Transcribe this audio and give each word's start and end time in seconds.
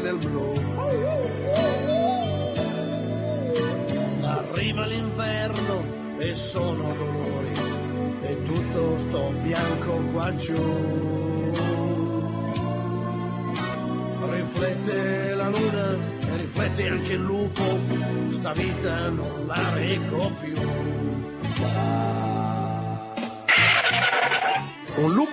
nel 0.00 0.16
blu. 0.16 0.52
Arriva 4.22 4.86
l'inverno 4.86 5.84
e 6.18 6.34
sono 6.34 6.94
dolori 6.96 7.52
e 8.22 8.42
tutto 8.44 8.98
sto 8.98 9.32
bianco 9.42 10.00
qua 10.12 10.36
giù. 10.36 11.58
Riflette 14.30 15.34
la 15.34 15.48
luna 15.48 15.92
e 16.20 16.36
riflette 16.36 16.88
anche 16.88 17.12
il 17.12 17.20
lupo, 17.20 17.62
sta 18.30 18.52
vita 18.52 19.08
non 19.08 19.46
la 19.46 19.74
reggo 19.74 20.30
più. 20.40 20.59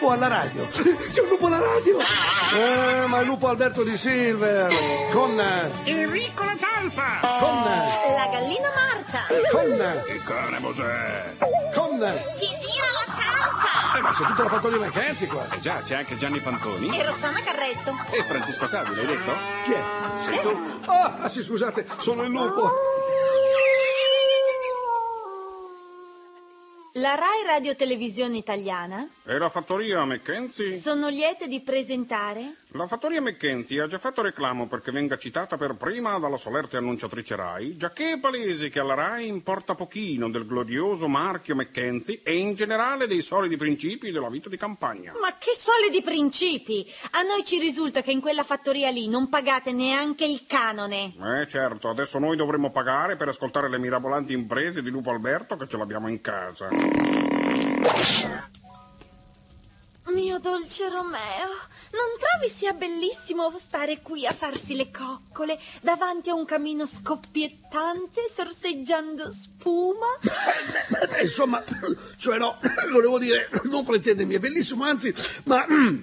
Lupo 0.07 0.11
alla 0.11 0.27
radio. 0.27 0.67
C'è 0.71 1.21
un 1.21 1.27
lupo 1.27 1.47
alla 1.47 1.59
radio! 1.59 1.97
Eh, 1.99 3.07
ma 3.07 3.19
il 3.19 3.25
lupo 3.25 3.47
Alberto 3.47 3.83
di 3.83 3.97
Silver. 3.97 5.09
Con. 5.11 5.39
Enrico 5.83 6.43
la 6.43 6.55
talpa! 6.57 7.37
Con. 7.39 7.63
La 7.63 8.27
gallina 8.31 8.71
Marta. 8.73 9.25
Con. 9.51 10.13
Il 10.13 10.23
cane 10.23 10.59
Mosè! 10.59 11.35
Con. 11.73 12.19
Cisina 12.37 12.85
la 12.93 13.13
talpa. 13.13 13.97
Eh, 13.97 14.01
ma 14.01 14.11
c'è 14.11 14.23
tutta 14.25 14.43
la 14.43 14.49
fattoria 14.49 14.79
Mackenzie 14.79 15.27
qua. 15.27 15.45
Eh 15.51 15.59
già, 15.59 15.81
c'è 15.83 15.95
anche 15.95 16.17
Gianni 16.17 16.39
Fantoni. 16.39 16.97
E 16.97 17.03
Rossana 17.03 17.41
Carretto. 17.41 17.95
E 18.11 18.23
Francesco 18.23 18.67
Savi, 18.67 18.95
l'hai 18.95 19.05
detto? 19.05 19.31
Chi 19.65 19.73
è? 19.73 19.83
Sei 20.21 20.41
tu? 20.41 20.79
Ah, 20.85 21.27
sì, 21.27 21.43
scusate, 21.43 21.85
sono 21.97 22.23
il 22.23 22.29
lupo. 22.29 22.71
La 26.97 27.13
Rai 27.13 27.43
Radio 27.45 27.75
Televisione 27.75 28.37
Italiana 28.37 29.07
E 29.25 29.37
la 29.37 29.49
fattoria 29.49 30.03
Mackenzie? 30.03 30.73
sono 30.75 31.09
liete 31.09 31.47
di 31.47 31.59
presentare 31.61 32.55
La 32.71 32.85
fattoria 32.85 33.21
Mackenzie 33.21 33.79
ha 33.79 33.87
già 33.87 33.97
fatto 33.97 34.21
reclamo 34.21 34.67
perché 34.67 34.91
venga 34.91 35.17
citata 35.17 35.55
per 35.55 35.75
prima 35.75 36.19
dalla 36.19 36.35
solerte 36.35 36.75
annunciatrice 36.75 37.37
Rai, 37.37 37.77
giacché 37.77 38.11
è 38.11 38.19
palese 38.19 38.67
che 38.67 38.81
alla 38.81 38.93
Rai 38.93 39.25
importa 39.25 39.73
pochino 39.73 40.29
del 40.29 40.45
glorioso 40.45 41.07
marchio 41.07 41.55
Mackenzie 41.55 42.19
e 42.23 42.35
in 42.35 42.55
generale 42.55 43.07
dei 43.07 43.21
solidi 43.21 43.55
principi 43.55 44.11
della 44.11 44.29
vita 44.29 44.49
di 44.49 44.57
campagna. 44.57 45.13
Ma 45.21 45.33
che 45.39 45.53
solidi 45.55 46.03
principi! 46.03 46.85
A 47.11 47.21
noi 47.21 47.45
ci 47.45 47.57
risulta 47.57 48.01
che 48.01 48.11
in 48.11 48.19
quella 48.19 48.43
fattoria 48.43 48.89
lì 48.89 49.07
non 49.07 49.29
pagate 49.29 49.71
neanche 49.71 50.25
il 50.25 50.43
canone. 50.45 51.13
Eh 51.39 51.47
certo, 51.47 51.87
adesso 51.87 52.19
noi 52.19 52.35
dovremmo 52.35 52.71
pagare 52.71 53.15
per 53.15 53.29
ascoltare 53.29 53.69
le 53.69 53.77
mirabolanti 53.77 54.33
imprese 54.33 54.83
di 54.83 54.89
Lupo 54.89 55.11
Alberto 55.11 55.55
che 55.55 55.67
ce 55.69 55.77
l'abbiamo 55.77 56.09
in 56.09 56.19
casa. 56.19 56.67
Mio 60.13 60.39
dolce 60.39 60.89
Romeo, 60.89 61.49
non 61.91 62.17
trovi 62.17 62.49
sia 62.49 62.71
bellissimo 62.71 63.53
stare 63.57 63.99
qui 64.01 64.25
a 64.25 64.31
farsi 64.31 64.75
le 64.75 64.89
coccole 64.89 65.59
davanti 65.81 66.29
a 66.29 66.33
un 66.33 66.45
camino 66.45 66.85
scoppiettante, 66.85 68.21
sorseggiando 68.33 69.29
spuma? 69.31 70.07
Eh, 71.17 71.23
Insomma, 71.23 71.61
cioè 72.17 72.37
no, 72.37 72.57
volevo 72.91 73.19
dire, 73.19 73.49
non 73.63 73.83
fraintendermi, 73.83 74.35
è 74.35 74.39
bellissimo, 74.39 74.85
anzi, 74.85 75.13
ma 75.43 75.65
mm, 75.69 75.97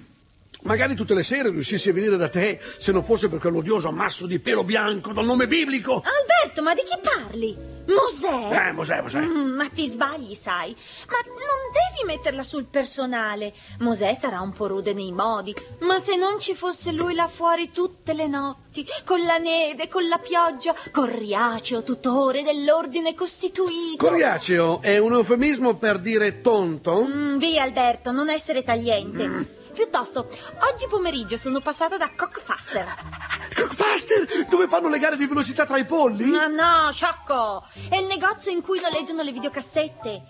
magari 0.63 0.93
tutte 0.95 1.15
le 1.15 1.23
sere 1.23 1.49
riuscissi 1.49 1.89
a 1.89 1.93
venire 1.93 2.15
da 2.15 2.29
te 2.29 2.59
se 2.77 2.91
non 2.91 3.03
fosse 3.03 3.27
per 3.27 3.39
quell'odioso 3.39 3.87
ammasso 3.87 4.27
di 4.27 4.39
pelo 4.39 4.63
bianco 4.63 5.13
dal 5.13 5.25
nome 5.25 5.47
biblico. 5.47 6.03
Alberto, 6.03 6.61
ma 6.61 6.73
di 6.75 6.81
chi 6.83 6.97
parli? 7.01 7.74
Mosè? 7.87 8.67
Eh, 8.67 8.71
Mosè, 8.71 9.01
Mosè. 9.01 9.19
Mm, 9.19 9.55
ma 9.55 9.69
ti 9.69 9.85
sbagli, 9.87 10.33
sai. 10.35 10.75
Ma 11.07 11.17
non 11.25 11.71
devi 11.71 12.05
metterla 12.05 12.43
sul 12.43 12.65
personale. 12.65 13.53
Mosè 13.79 14.13
sarà 14.13 14.41
un 14.41 14.53
po' 14.53 14.67
rude 14.67 14.93
nei 14.93 15.11
modi, 15.11 15.53
ma 15.81 15.99
se 15.99 16.15
non 16.15 16.39
ci 16.39 16.55
fosse 16.55 16.91
lui 16.91 17.13
là 17.13 17.27
fuori 17.27 17.71
tutte 17.71 18.13
le 18.13 18.27
notti, 18.27 18.85
con 19.03 19.23
la 19.23 19.37
neve, 19.37 19.87
con 19.87 20.07
la 20.07 20.17
pioggia, 20.17 20.73
con 20.91 21.15
Riaceo, 21.15 21.83
tutore 21.83 22.43
dell'ordine 22.43 23.13
costituito. 23.13 24.05
Coriaceo 24.05 24.81
è 24.81 24.97
un 24.97 25.13
eufemismo 25.13 25.75
per 25.75 25.99
dire 25.99 26.41
tonto? 26.41 27.05
Mm, 27.05 27.37
via, 27.37 27.63
Alberto, 27.63 28.11
non 28.11 28.29
essere 28.29 28.63
tagliente. 28.63 29.63
Piuttosto, 29.75 30.29
oggi 30.71 30.87
pomeriggio 30.89 31.35
sono 31.35 31.59
passata 31.59 31.97
da 31.97 32.09
Cockfaster. 32.15 32.95
Cockfaster, 33.53 34.45
dove 34.47 34.69
fanno 34.69 34.87
le 34.87 34.99
gare 34.99 35.17
di 35.17 35.25
velocità 35.25 35.65
tra 35.65 35.77
i 35.77 35.83
polli? 35.83 36.27
Ma 36.27 36.47
no, 36.47 36.93
sciocco! 36.93 37.61
È 37.89 37.97
il 37.97 38.05
negozio 38.05 38.51
in 38.51 38.61
cui 38.61 38.79
noleggiano 38.79 39.21
le 39.21 39.33
videocassette. 39.33 40.21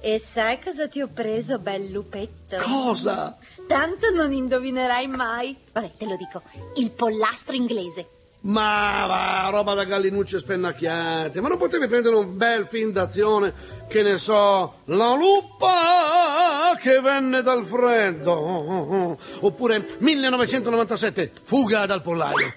E 0.00 0.20
sai 0.20 0.62
cosa 0.62 0.86
ti 0.86 1.00
ho 1.00 1.08
preso, 1.12 1.58
bel 1.58 1.90
lupetto? 1.90 2.58
Cosa? 2.58 3.36
Tanto 3.66 4.10
non 4.10 4.32
indovinerai 4.32 5.08
mai. 5.08 5.56
Vabbè, 5.72 5.90
te 5.98 6.06
lo 6.06 6.16
dico. 6.16 6.42
Il 6.76 6.92
pollastro 6.92 7.56
inglese. 7.56 8.08
Ma 8.44 9.04
va, 9.06 9.48
roba 9.50 9.74
da 9.74 9.84
gallinucce 9.84 10.40
spennacchiate. 10.40 11.40
Ma 11.40 11.48
non 11.48 11.58
potevi 11.58 11.86
prendere 11.86 12.16
un 12.16 12.36
bel 12.36 12.66
film 12.66 12.90
d'azione, 12.90 13.52
che 13.88 14.02
ne 14.02 14.18
so, 14.18 14.78
La 14.86 15.14
lupa 15.14 16.76
che 16.80 17.00
venne 17.00 17.42
dal 17.42 17.64
freddo. 17.64 19.16
Oppure 19.40 19.96
1997, 19.98 21.30
Fuga 21.44 21.86
dal 21.86 22.02
pollaio. 22.02 22.52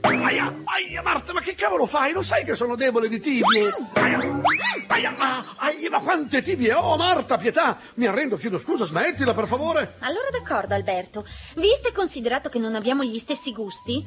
Aia, 0.00 0.52
aia, 0.64 1.02
Marta, 1.02 1.32
ma 1.32 1.40
che 1.40 1.54
cavolo 1.54 1.86
fai? 1.86 2.12
Lo 2.12 2.22
sai 2.22 2.44
che 2.44 2.56
sono 2.56 2.74
debole 2.74 3.08
di 3.08 3.20
tibie? 3.20 3.72
Aia, 3.92 4.40
aia, 4.88 5.10
ma, 5.16 5.44
aia, 5.56 5.90
ma 5.90 6.00
quante 6.00 6.42
tibie 6.42 6.74
ho, 6.74 6.96
Marta, 6.96 7.38
pietà! 7.38 7.78
Mi 7.94 8.06
arrendo, 8.06 8.36
chiedo 8.36 8.58
scusa, 8.58 8.84
smettila, 8.84 9.34
per 9.34 9.46
favore. 9.46 9.94
Allora 10.00 10.28
d'accordo, 10.32 10.74
Alberto. 10.74 11.24
Visto 11.54 11.88
e 11.88 11.92
considerato 11.92 12.48
che 12.48 12.58
non 12.58 12.74
abbiamo 12.74 13.04
gli 13.04 13.18
stessi 13.18 13.52
gusti, 13.52 14.04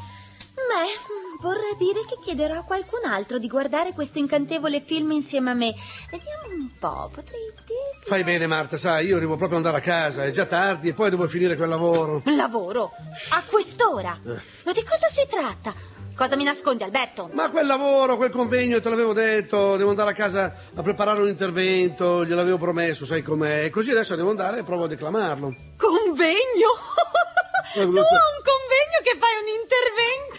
beh, 0.53 1.41
vorrei 1.41 1.75
dire 1.77 2.01
che 2.05 2.17
chiederò 2.21 2.59
a 2.59 2.63
qualcun 2.63 3.05
altro 3.05 3.37
di 3.37 3.47
guardare 3.47 3.93
questo 3.93 4.19
incantevole 4.19 4.81
film 4.81 5.11
insieme 5.11 5.51
a 5.51 5.53
me. 5.53 5.73
Vediamo 6.09 6.53
un 6.55 6.69
po', 6.79 7.09
potrei 7.13 7.41
dirti... 7.53 7.73
Fai 8.05 8.23
bene, 8.23 8.47
Marta, 8.47 8.77
sai, 8.77 9.07
io 9.07 9.19
devo 9.19 9.35
proprio 9.37 9.57
andare 9.57 9.77
a 9.77 9.81
casa, 9.81 10.23
è 10.25 10.31
già 10.31 10.45
tardi 10.45 10.89
e 10.89 10.93
poi 10.93 11.09
devo 11.09 11.27
finire 11.27 11.55
quel 11.55 11.69
lavoro. 11.69 12.21
Lavoro? 12.25 12.91
A 13.29 13.43
quest'ora? 13.45 14.17
Ma 14.23 14.71
di 14.71 14.83
cosa 14.83 15.07
si 15.07 15.25
tratta? 15.29 15.73
Cosa 16.13 16.35
mi 16.35 16.43
nascondi, 16.43 16.83
Alberto? 16.83 17.29
Ma 17.33 17.49
quel 17.49 17.65
lavoro, 17.65 18.15
quel 18.17 18.29
convegno, 18.31 18.79
te 18.81 18.89
l'avevo 18.89 19.13
detto, 19.13 19.75
devo 19.77 19.89
andare 19.89 20.11
a 20.11 20.13
casa 20.13 20.53
a 20.75 20.81
preparare 20.83 21.21
un 21.21 21.29
intervento, 21.29 22.23
gliel'avevo 22.25 22.57
promesso, 22.57 23.05
sai 23.05 23.23
com'è. 23.23 23.69
Così 23.71 23.91
adesso 23.91 24.15
devo 24.15 24.29
andare 24.29 24.59
e 24.59 24.63
provo 24.63 24.83
a 24.83 24.87
declamarlo. 24.87 25.55
Convegno? 25.77 26.69
Eh, 27.73 27.79
tu 27.79 27.83
a 27.83 27.85
un 27.85 27.93
cosa 27.93 28.03
c'è? 28.03 28.41
convegno 28.51 28.99
che 29.01 29.17
fai 29.17 29.31
un 29.41 29.47
intervento? 29.61 30.30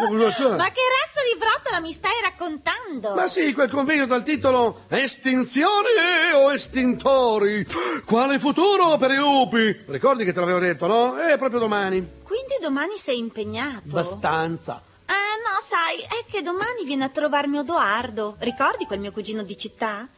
Ma 0.00 0.08
cosa 0.08 0.30
c'è? 0.30 0.56
Ma 0.56 0.70
che 0.70 0.80
razza 0.80 1.20
di 1.32 1.38
brotola 1.38 1.80
mi 1.80 1.92
stai 1.92 2.20
raccontando? 2.20 3.14
Ma 3.14 3.26
sì, 3.28 3.52
quel 3.52 3.70
convegno 3.70 4.06
dal 4.06 4.24
titolo 4.24 4.82
Estinzioni 4.88 5.88
o 6.34 6.52
estintori? 6.52 7.66
Quale 8.04 8.38
futuro 8.40 8.96
per 8.96 9.12
i 9.12 9.16
lupi? 9.16 9.84
Ricordi 9.86 10.24
che 10.24 10.32
te 10.32 10.40
l'avevo 10.40 10.58
detto, 10.58 10.86
no? 10.86 11.16
È 11.16 11.38
proprio 11.38 11.60
domani. 11.60 12.22
Quindi 12.24 12.56
domani 12.60 12.96
sei 12.96 13.18
impegnato? 13.18 13.84
Abbastanza. 13.86 14.82
Ah, 15.06 15.12
no, 15.12 15.60
sai, 15.60 16.00
è 16.00 16.24
che 16.28 16.42
domani 16.42 16.84
viene 16.84 17.04
a 17.04 17.08
trovarmi 17.08 17.58
Odoardo. 17.58 18.34
Ricordi 18.40 18.86
quel 18.86 18.98
mio 18.98 19.12
cugino 19.12 19.42
di 19.42 19.56
città? 19.56 20.08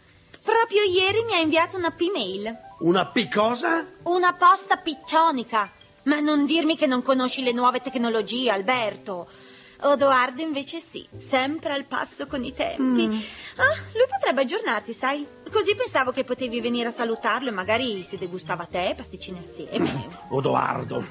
Proprio 0.42 0.84
ieri 0.84 1.22
mi 1.24 1.34
ha 1.34 1.38
inviato 1.38 1.76
una 1.76 1.90
P-mail. 1.90 2.56
Una 2.78 3.04
picosa? 3.04 3.84
Una 4.04 4.32
posta 4.32 4.76
piccionica. 4.76 5.70
Ma 6.04 6.20
non 6.20 6.46
dirmi 6.46 6.76
che 6.76 6.86
non 6.86 7.02
conosci 7.02 7.42
le 7.42 7.52
nuove 7.52 7.82
tecnologie, 7.82 8.50
Alberto. 8.50 9.26
Odoardo 9.82 10.42
invece 10.42 10.80
sì, 10.80 11.06
sempre 11.16 11.72
al 11.72 11.84
passo 11.84 12.26
con 12.26 12.44
i 12.44 12.54
tempi. 12.54 13.24
Ah, 13.56 13.74
lui 13.92 14.06
potrebbe 14.10 14.42
aggiornarti, 14.42 14.92
sai? 14.92 15.26
Così 15.50 15.74
pensavo 15.74 16.12
che 16.12 16.24
potevi 16.24 16.60
venire 16.60 16.88
a 16.88 16.92
salutarlo 16.92 17.48
e 17.48 17.52
magari 17.52 18.02
si 18.02 18.16
degustava 18.16 18.64
te, 18.64 18.94
pasticcini 18.96 19.38
assieme. 19.38 20.08
Odoardo, 20.28 21.04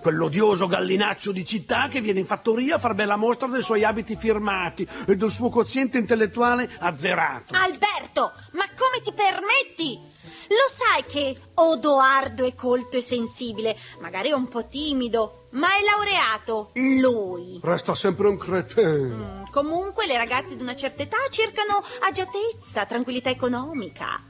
quell'odioso 0.00 0.66
gallinaccio 0.66 1.32
di 1.32 1.44
città 1.44 1.88
che 1.88 2.00
viene 2.00 2.20
in 2.20 2.26
fattoria 2.26 2.76
a 2.76 2.78
far 2.78 2.94
bella 2.94 3.16
mostra 3.16 3.48
dei 3.48 3.62
suoi 3.62 3.84
abiti 3.84 4.16
firmati 4.16 4.86
e 5.06 5.16
del 5.16 5.30
suo 5.30 5.50
quoziente 5.50 5.98
intellettuale 5.98 6.70
azzerato. 6.78 7.54
Alberto, 7.56 8.32
ma 8.52 8.64
come 8.76 9.02
ti 9.02 9.12
permetti? 9.12 10.10
Lo 10.48 10.68
sai 10.68 11.04
che 11.04 11.36
Odoardo 11.54 12.44
è 12.44 12.54
colto 12.54 12.96
e 12.96 13.00
sensibile, 13.00 13.76
magari 14.00 14.30
è 14.30 14.34
un 14.34 14.48
po' 14.48 14.66
timido, 14.66 15.41
ma 15.52 15.68
è 15.68 15.82
laureato. 15.84 16.70
Lui. 16.74 17.58
Resta 17.62 17.94
sempre 17.94 18.28
un 18.28 18.36
cretino. 18.36 18.90
Mm, 18.90 19.42
Comunque 19.50 20.06
le 20.06 20.16
ragazze 20.16 20.56
di 20.56 20.62
una 20.62 20.76
certa 20.76 21.02
età 21.02 21.16
cercano 21.30 21.82
agiatezza, 22.06 22.84
tranquillità 22.86 23.30
economica. 23.30 24.20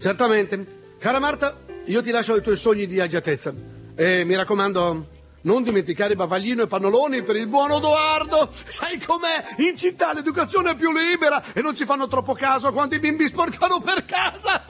Certamente. 0.00 0.78
Cara 0.98 1.18
Marta, 1.18 1.56
io 1.86 2.02
ti 2.02 2.10
lascio 2.10 2.34
ai 2.34 2.42
tuoi 2.42 2.56
sogni 2.56 2.86
di 2.86 3.00
agiatezza. 3.00 3.52
E 3.94 4.24
mi 4.24 4.34
raccomando, 4.36 5.06
non 5.42 5.62
dimenticare 5.62 6.14
bavaglino 6.14 6.62
e 6.62 6.66
pannoloni 6.66 7.22
per 7.22 7.36
il 7.36 7.46
buon 7.46 7.70
Odoardo. 7.70 8.50
Sai 8.68 8.98
com'è? 9.00 9.54
In 9.58 9.76
città 9.76 10.12
l'educazione 10.12 10.70
è 10.70 10.74
più 10.74 10.92
libera 10.92 11.42
e 11.52 11.60
non 11.62 11.74
ci 11.74 11.84
fanno 11.84 12.08
troppo 12.08 12.32
caso 12.34 12.72
quando 12.72 12.94
i 12.94 12.98
bimbi 12.98 13.26
sporcano 13.26 13.80
per 13.80 14.04
casa. 14.06 14.64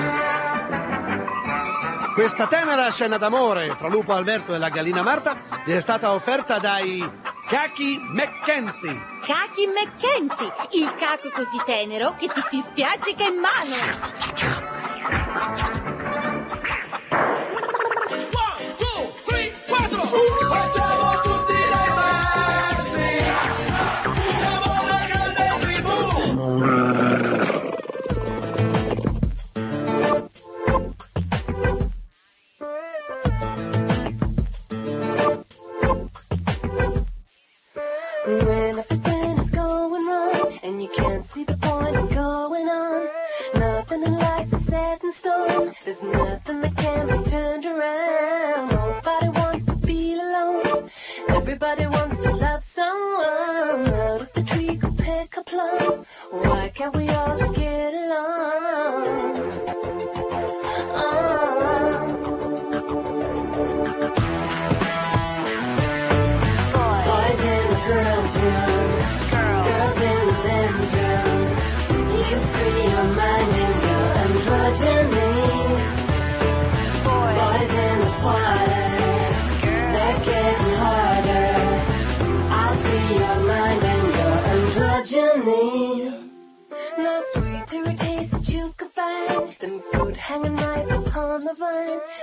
Questa 2.20 2.46
tenera 2.48 2.90
scena 2.90 3.16
d'amore 3.16 3.74
tra 3.78 3.88
Lupo 3.88 4.12
Alberto 4.12 4.52
e 4.52 4.58
la 4.58 4.68
gallina 4.68 5.00
Marta 5.00 5.38
gli 5.64 5.72
è 5.72 5.80
stata 5.80 6.12
offerta 6.12 6.58
dai 6.58 7.02
Cachi 7.48 7.98
McKenzie. 7.98 9.00
Cachi 9.24 9.66
McKenzie, 9.66 10.52
il 10.72 10.94
caco 10.98 11.30
così 11.30 11.58
tenero 11.64 12.14
che 12.18 12.28
ti 12.28 12.42
si 12.42 12.60
spiaggica 12.60 13.24
in 13.24 13.38
mano. 13.38 13.74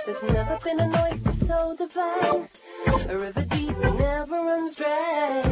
There's 0.08 0.22
never 0.22 0.58
been 0.64 0.80
an 0.80 0.96
oyster 1.04 1.32
so 1.32 1.76
divine, 1.76 2.48
a 3.10 3.18
river 3.18 3.42
deep 3.42 3.78
that 3.78 3.94
never 3.98 4.36
runs 4.36 4.74
dry. 4.74 5.42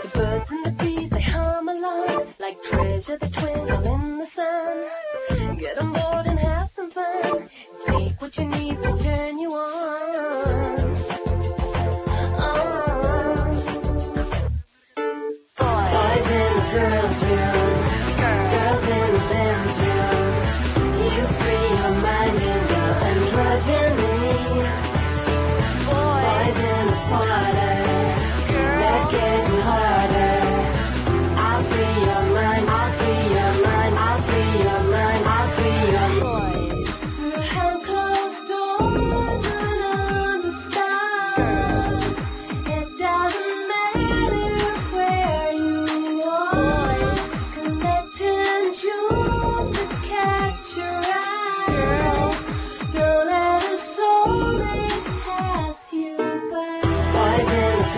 The 0.00 0.08
birds 0.14 0.50
and 0.50 0.64
the 0.64 0.70
bees, 0.82 1.10
they 1.10 1.20
hum 1.20 1.68
along 1.68 2.26
like 2.40 2.62
treasure 2.62 3.18
that 3.18 3.30
twinkle 3.30 3.94
in 3.94 4.16
the 4.16 4.24
sun. 4.24 5.58
Get 5.58 5.76
on 5.76 5.92
board 5.92 6.26
and 6.26 6.38
have 6.38 6.70
some 6.70 6.90
fun. 6.90 7.50
Take 7.86 8.18
what 8.22 8.38
you 8.38 8.46
need 8.46 8.82
to 8.82 8.98
turn 8.98 9.38
you 9.38 9.52
on. 9.52 9.77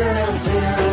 Brasil. 0.00 0.89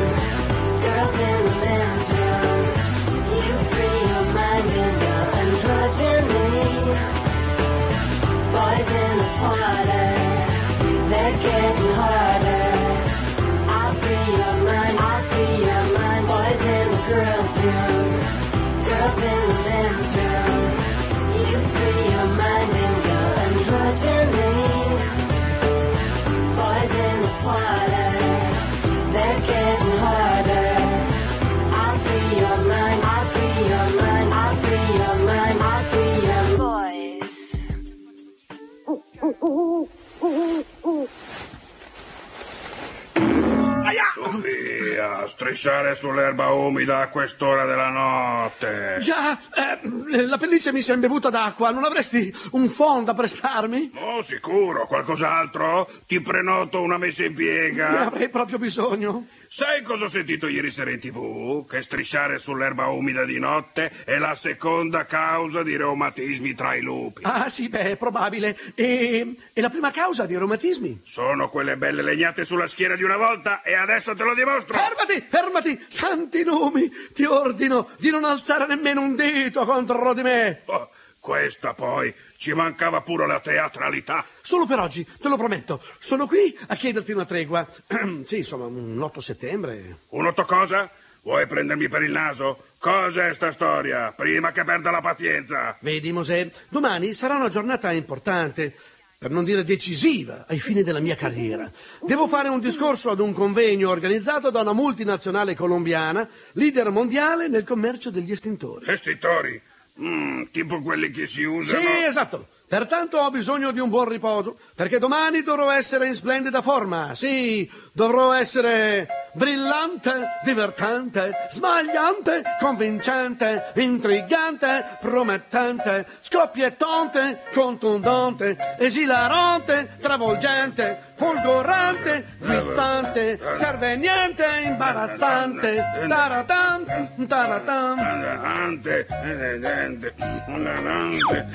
Strisciare 45.48 45.96
sull'erba 45.96 46.51
umida 46.51 47.00
a 47.00 47.08
quest'ora 47.08 47.66
della 47.66 47.88
notte. 47.88 48.98
Già, 49.00 49.39
eh, 49.56 50.25
la 50.25 50.38
pelliccia 50.38 50.74
mi 50.74 50.82
si 50.82 50.92
è 50.92 50.94
imbevuta 50.94 51.30
d'acqua. 51.30 51.72
Non 51.72 51.86
avresti 51.86 52.36
un 52.51 52.70
phon 52.70 53.06
da 53.06 53.13
prestarmi? 53.13 53.92
Oh, 53.96 54.22
sicuro. 54.22 54.86
Qualcos'altro? 54.88 55.89
Ti 56.06 56.20
prenoto 56.20 56.82
una 56.82 56.98
messa 56.98 57.24
in 57.24 57.34
piega. 57.34 57.89
Ne 57.92 58.06
avrei 58.06 58.30
proprio 58.30 58.58
bisogno. 58.58 59.27
Sai 59.50 59.82
cosa 59.82 60.06
ho 60.06 60.08
sentito 60.10 60.48
ieri 60.48 60.70
sera 60.70 60.92
in 60.92 61.00
tv? 61.00 61.66
Che 61.68 61.82
strisciare 61.82 62.38
sull'erba 62.38 62.88
umida 62.88 63.24
di 63.24 63.39
notte 63.39 63.92
è 64.04 64.18
la 64.18 64.36
seconda 64.36 65.06
causa 65.06 65.63
di 65.63 65.77
reumatismi 65.77 66.54
tra 66.54 66.75
i 66.75 66.82
lupi. 66.82 67.22
Ah, 67.24 67.48
sì, 67.48 67.70
beh, 67.70 67.92
è 67.92 67.96
probabile. 67.96 68.58
E, 68.75 69.36
e 69.54 69.62
la 69.62 69.70
prima 69.70 69.92
causa 69.92 70.25
di 70.25 70.36
reumatismi? 70.38 71.01
Sono 71.06 71.50
quelle 71.50 71.77
belle 71.77 72.01
legnate 72.01 72.44
sulla 72.44 72.68
schiena 72.68 72.96
di 72.96 73.04
una 73.04 73.16
volta 73.16 73.62
e 73.62 73.74
adesso 73.74 74.13
te 74.16 74.24
lo 74.24 74.36
dimostro. 74.36 74.77
Fermati, 74.77 75.25
fermati, 75.30 75.86
santi 75.88 76.44
nomi. 76.44 76.92
Ti 77.13 77.24
ordino 77.24 77.89
di 77.98 78.10
non 78.10 78.25
alzare 78.25 78.68
nemmeno 78.68 79.01
un 79.01 79.16
dito 79.16 79.66
contro 79.66 80.13
di 80.13 80.24
me. 80.24 80.62
Oh, 80.66 80.89
questa 81.27 81.74
poi 81.74 82.13
ci 82.38 82.53
mancava 82.53 83.01
pure 83.01 83.27
la 83.27 83.41
teatralità. 83.41 84.24
Solo 84.41 84.65
per 84.65 84.79
oggi, 84.79 85.05
te 85.19 85.27
lo 85.27 85.36
prometto. 85.36 85.84
Sono 86.00 86.25
qui 86.25 86.57
a 86.67 86.75
chiederti 86.77 87.12
una 87.12 87.25
tregua. 87.25 87.67
sì, 88.25 88.38
insomma, 88.38 88.67
un 88.67 88.98
8 89.01 89.19
settembre. 89.19 89.98
Un 90.12 90.25
8 90.25 90.46
cosa? 90.46 90.89
Vuoi 91.24 91.46
prendermi 91.46 91.89
per 91.89 92.03
il 92.03 92.12
naso? 92.12 92.63
Cos'è 92.79 93.34
sta 93.34 93.51
storia? 93.51 94.13
Prima 94.15 94.53
che 94.53 94.63
perda 94.63 94.89
la 94.89 95.01
pazienza. 95.01 95.75
Vedi, 95.81 96.13
Mosè, 96.13 96.50
domani 96.69 97.13
sarà 97.13 97.36
una 97.36 97.50
giornata 97.50 97.91
importante, 97.91 98.74
per 99.19 99.29
non 99.29 99.43
dire 99.43 99.65
decisiva, 99.65 100.46
ai 100.48 100.62
fini 100.62 100.81
della 100.81 101.01
mia 101.01 101.17
carriera. 101.17 101.69
Devo 102.03 102.29
fare 102.29 102.48
un 102.48 102.62
discorso 102.62 103.10
ad 103.10 103.19
un 103.19 103.34
convegno 103.34 103.89
organizzato 103.89 104.50
da 104.50 104.62
una 104.62 104.72
multinazionale 104.72 105.55
colombiana, 105.55 106.25
leader 106.53 106.89
mondiale 106.89 107.50
nel 107.50 107.65
commercio 107.65 108.12
degli 108.12 108.31
estintori. 108.31 108.89
Estintori? 108.89 109.62
Mm, 110.00 110.44
tipo 110.51 110.82
quelli 110.82 111.10
che 111.10 111.25
si 111.25 111.44
usano. 111.44 111.80
Sì, 111.80 111.88
esatto. 112.06 112.46
Pertanto 112.68 113.20
ho 113.20 113.32
bisogno 113.32 113.72
di 113.72 113.80
un 113.80 113.88
buon 113.88 114.10
riposo, 114.10 114.58
perché 114.75 115.00
domani 115.00 115.42
dovrò 115.42 115.72
essere 115.72 116.08
in 116.08 116.16
splendida 116.16 116.62
forma. 116.62 117.16
Sì, 117.16 117.70
dovrò 117.94 118.34
essere 118.34 119.08
brillante, 119.34 120.25
divertente, 120.44 121.48
smagliante, 121.50 122.44
convincente, 122.60 123.72
intrigante, 123.75 124.98
promettente, 125.00 126.06
scoppiettante, 126.20 127.44
contundente, 127.54 128.75
esilarante, 128.80 129.96
travolgente, 130.01 131.06
folgorante, 131.17 132.25
guizzante, 132.38 133.39
serveniente, 133.55 134.45
imbarazzante, 134.63 135.83
taratam, 136.07 136.86
taratam. 137.27 138.00
Andante, 138.00 139.07
andante, 139.09 140.13
andante, 140.45 141.47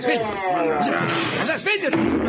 svegliati! 0.00 1.60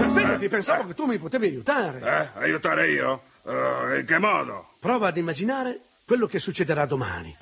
Svegliati, 0.10 0.50
pensavo 0.50 0.88
che 0.88 0.94
tu 0.94 1.06
mi 1.06 1.18
potevi 1.18 1.48
aiutare. 1.48 2.00
Eh, 2.36 2.42
aiutare 2.42 2.90
io? 2.90 3.24
Eh, 3.46 4.00
in 4.00 4.06
che 4.06 4.18
modo? 4.20 4.68
Prova 4.80 5.08
ad 5.08 5.18
immaginare 5.18 5.80
quello 6.06 6.28
che 6.28 6.40
succederà 6.40 6.86
domani. 6.86 7.36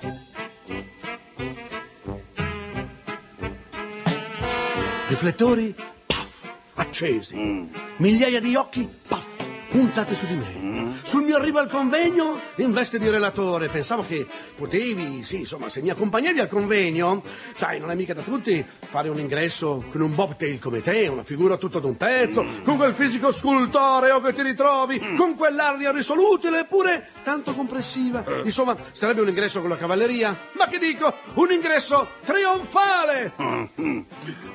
Riflettori, 5.08 5.74
puff, 6.06 6.50
accesi. 6.74 7.81
Migliaia 7.98 8.40
di 8.40 8.56
occhi, 8.56 8.88
puff, 9.06 9.26
puntati 9.70 10.14
su 10.14 10.26
di 10.26 10.34
me. 10.34 10.91
Sul 11.12 11.24
mio 11.24 11.36
arrivo 11.36 11.58
al 11.58 11.68
convegno, 11.68 12.40
in 12.54 12.72
veste 12.72 12.98
di 12.98 13.06
relatore, 13.10 13.68
pensavo 13.68 14.02
che 14.02 14.26
potevi, 14.56 15.22
sì, 15.24 15.40
insomma, 15.40 15.68
se 15.68 15.82
mi 15.82 15.90
accompagnavi 15.90 16.40
al 16.40 16.48
convegno, 16.48 17.22
sai, 17.52 17.78
non 17.80 17.90
è 17.90 17.94
mica 17.94 18.14
da 18.14 18.22
tutti 18.22 18.64
fare 18.80 19.10
un 19.10 19.18
ingresso 19.18 19.84
con 19.92 20.00
un 20.00 20.14
bobtail 20.14 20.58
come 20.58 20.82
te, 20.82 21.08
una 21.08 21.22
figura 21.22 21.58
tutta 21.58 21.80
d'un 21.80 21.98
pezzo, 21.98 22.42
con 22.64 22.78
quel 22.78 22.94
fisico 22.94 23.30
scultoreo 23.30 24.22
che 24.22 24.32
ti 24.32 24.40
ritrovi, 24.40 25.14
con 25.14 25.36
quell'aria 25.36 25.92
risoluta 25.92 26.58
eppure 26.58 27.08
tanto 27.22 27.52
compressiva. 27.52 28.24
Insomma, 28.44 28.74
sarebbe 28.92 29.20
un 29.20 29.28
ingresso 29.28 29.60
con 29.60 29.68
la 29.68 29.76
cavalleria, 29.76 30.34
ma 30.52 30.66
che 30.66 30.78
dico, 30.78 31.12
un 31.34 31.52
ingresso 31.52 32.08
trionfale! 32.24 33.32
Mm, 33.38 33.64
mm. 33.78 34.00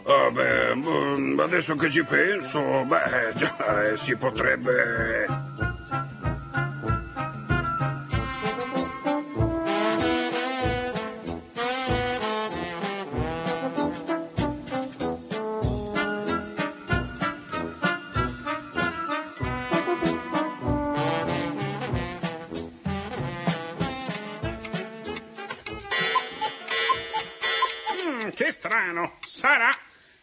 Ah, 0.06 0.32
beh, 0.32 0.76
mm, 0.76 1.40
adesso 1.40 1.76
che 1.76 1.92
ci 1.92 2.04
penso, 2.04 2.60
beh, 2.88 3.34
già, 3.36 3.92
eh, 3.92 3.98
si 3.98 4.16
potrebbe... 4.16 5.47
che 28.48 28.52
strano. 28.52 29.18
Sarà. 29.26 29.76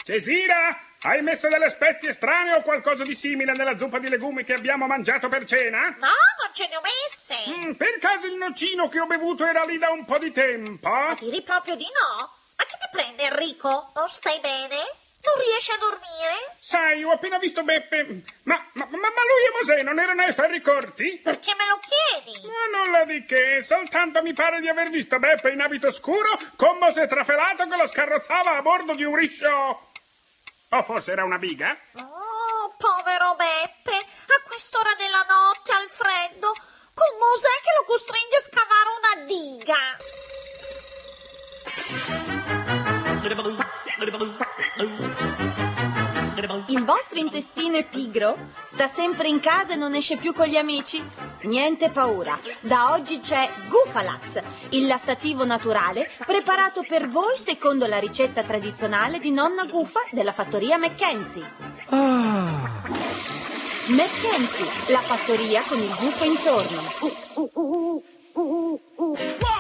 Cesira, 0.03 0.79
hai 1.03 1.23
messo 1.23 1.49
delle 1.49 1.71
spezie 1.71 2.13
strane 2.13 2.53
o 2.53 2.63
qualcosa 2.63 3.05
di 3.05 3.15
simile 3.15 3.53
nella 3.53 3.77
zuppa 3.77 3.99
di 3.99 4.09
legumi 4.09 4.45
che 4.45 4.55
abbiamo 4.55 4.87
mangiato 4.87 5.29
per 5.29 5.47
cena? 5.47 5.89
No, 5.99 6.09
non 6.09 6.51
ce 6.53 6.69
ne 6.69 6.77
ho 6.77 6.81
messe. 6.81 7.37
Mm, 7.51 7.73
per 7.73 7.99
caso 8.01 8.27
il 8.27 8.35
nocino 8.35 8.89
che 8.89 9.01
ho 9.01 9.07
bevuto 9.07 9.47
era 9.47 9.65
lì 9.65 9.79
da 9.79 9.91
un 9.91 10.05
po' 10.05 10.19
di 10.19 10.33
tempo? 10.33 10.89
Ma 10.89 11.17
direi 11.19 11.43
proprio 11.43 11.75
di 11.75 11.85
no. 11.85 12.33
Ma 12.57 12.65
che 12.65 12.79
ti 12.81 12.89
prende, 12.91 13.25
Enrico? 13.25 13.93
Non 13.95 14.09
stai 14.09 14.41
bene? 14.41 14.77
Non 15.25 15.43
riesci 15.43 15.71
a 15.71 15.79
dormire? 15.79 16.57
Sai, 16.61 17.03
ho 17.03 17.13
appena 17.13 17.39
visto 17.39 17.63
Beppe. 17.63 18.23
Ma, 18.43 18.63
ma, 18.73 18.85
ma, 18.85 18.99
ma 18.99 19.09
lui 19.09 19.45
e 19.45 19.53
Mosè 19.59 19.83
non 19.83 19.99
erano 19.99 20.23
ai 20.23 20.35
ferri 20.35 20.61
corti? 20.61 21.19
Perché 21.23 21.55
me 21.57 21.67
lo 21.67 21.81
chiedi? 21.81 22.47
Ma 22.47 22.79
nulla 22.79 23.05
di 23.05 23.25
che, 23.25 23.63
soltanto 23.63 24.23
mi 24.23 24.35
pare 24.35 24.61
di 24.61 24.69
aver 24.69 24.91
visto 24.91 25.19
Beppe 25.19 25.51
in 25.51 25.61
abito 25.61 25.91
scuro 25.91 26.39
con 26.57 26.77
Mosè 26.79 27.09
trafelato 27.09 27.67
che 27.67 27.77
lo 27.77 27.87
scarrozzava 27.87 28.57
a 28.57 28.63
bordo 28.63 28.95
di 28.95 29.05
un 29.05 29.17
riscio. 29.17 29.89
O 30.71 30.83
forse 30.83 31.13
era 31.13 31.25
una 31.25 31.39
biga? 31.39 31.75
Oh, 31.95 32.75
povero 32.77 33.35
Beppe. 33.37 33.97
A 33.97 34.41
quest'ora 34.47 34.93
della 34.99 35.25
notte, 35.29 35.73
al 35.73 35.89
freddo, 35.89 36.53
con 36.93 37.17
Mosè 37.19 37.55
che 37.63 37.73
lo 37.79 37.85
costringe 37.85 38.37
a 38.37 38.41
scavare 38.41 38.89
una 38.99 39.25
diga. 39.25 39.79
Il 46.67 46.85
vostro 46.85 47.19
intestino 47.19 47.77
è 47.77 47.85
pigro? 47.85 48.37
Sta 48.73 48.87
sempre 48.87 49.29
in 49.29 49.41
casa 49.41 49.73
e 49.73 49.77
non 49.77 49.95
esce 49.95 50.17
più 50.17 50.33
con 50.33 50.47
gli 50.47 50.57
amici? 50.57 51.03
Niente 51.43 51.91
paura, 51.91 52.39
da 52.61 52.93
oggi 52.93 53.19
c'è 53.19 53.49
Gufalax, 53.69 54.43
il 54.71 54.87
lassativo 54.87 55.45
naturale 55.45 56.11
preparato 56.25 56.85
per 56.87 57.09
voi 57.09 57.37
secondo 57.37 57.87
la 57.87 57.99
ricetta 57.99 58.43
tradizionale 58.43 59.19
di 59.19 59.31
nonna 59.31 59.65
Gufa 59.65 60.01
della 60.11 60.33
fattoria 60.33 60.79
Mackenzie. 60.79 61.43
Mackenzie, 63.87 64.67
la 64.93 65.01
fattoria 65.01 65.63
con 65.67 65.79
il 65.79 65.95
gufo 65.95 66.25
intorno. 66.25 66.81
Facciamo 68.33 69.54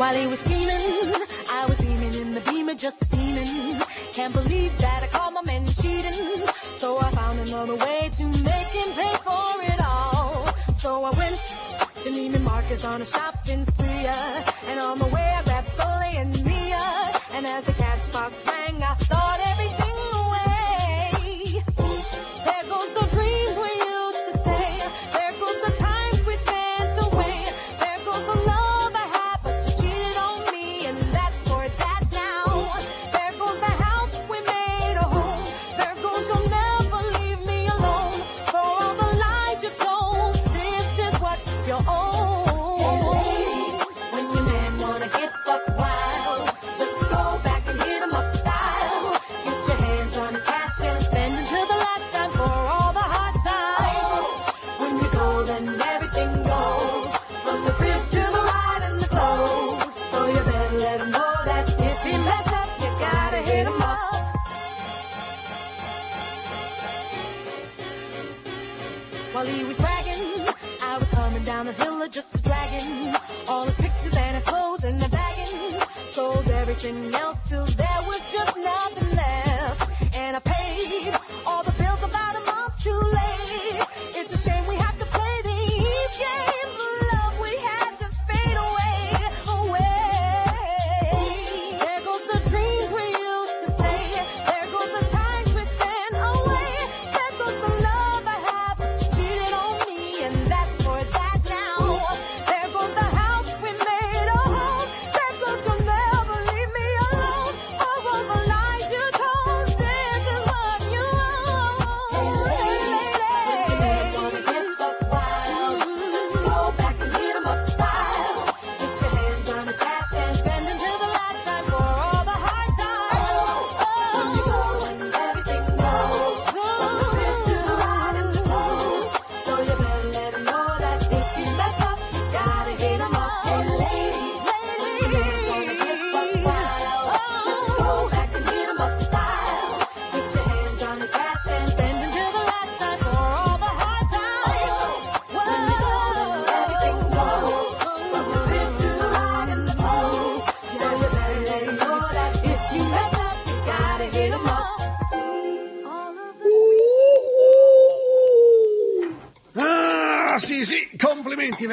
While 0.00 0.16
he 0.16 0.26
was 0.26 0.38
steaming, 0.40 1.12
I 1.52 1.66
was 1.68 1.76
steaming 1.76 2.14
in 2.14 2.32
the 2.32 2.40
beamer, 2.40 2.72
just 2.72 2.96
steaming. 3.04 3.78
Can't 4.12 4.32
believe 4.32 4.74
that 4.78 5.02
I 5.02 5.08
caught 5.08 5.34
my 5.34 5.42
man 5.42 5.66
cheating. 5.66 6.46
So 6.78 6.96
I 6.98 7.10
found 7.10 7.38
another 7.38 7.76
way 7.76 8.08
to 8.10 8.24
make 8.24 8.72
him 8.80 8.94
pay 8.94 9.12
for 9.22 9.62
it 9.62 9.78
all. 9.86 10.46
So 10.78 11.04
I 11.04 11.10
went 11.10 11.38
to 12.02 12.08
Neiman 12.08 12.44
Marcus 12.44 12.82
on 12.82 13.02
a 13.02 13.04
shopping 13.04 13.66
spree. 13.66 14.06
uh, 14.06 14.42
And 14.68 14.80
on 14.80 14.98
the 15.00 15.04
way 15.04 15.29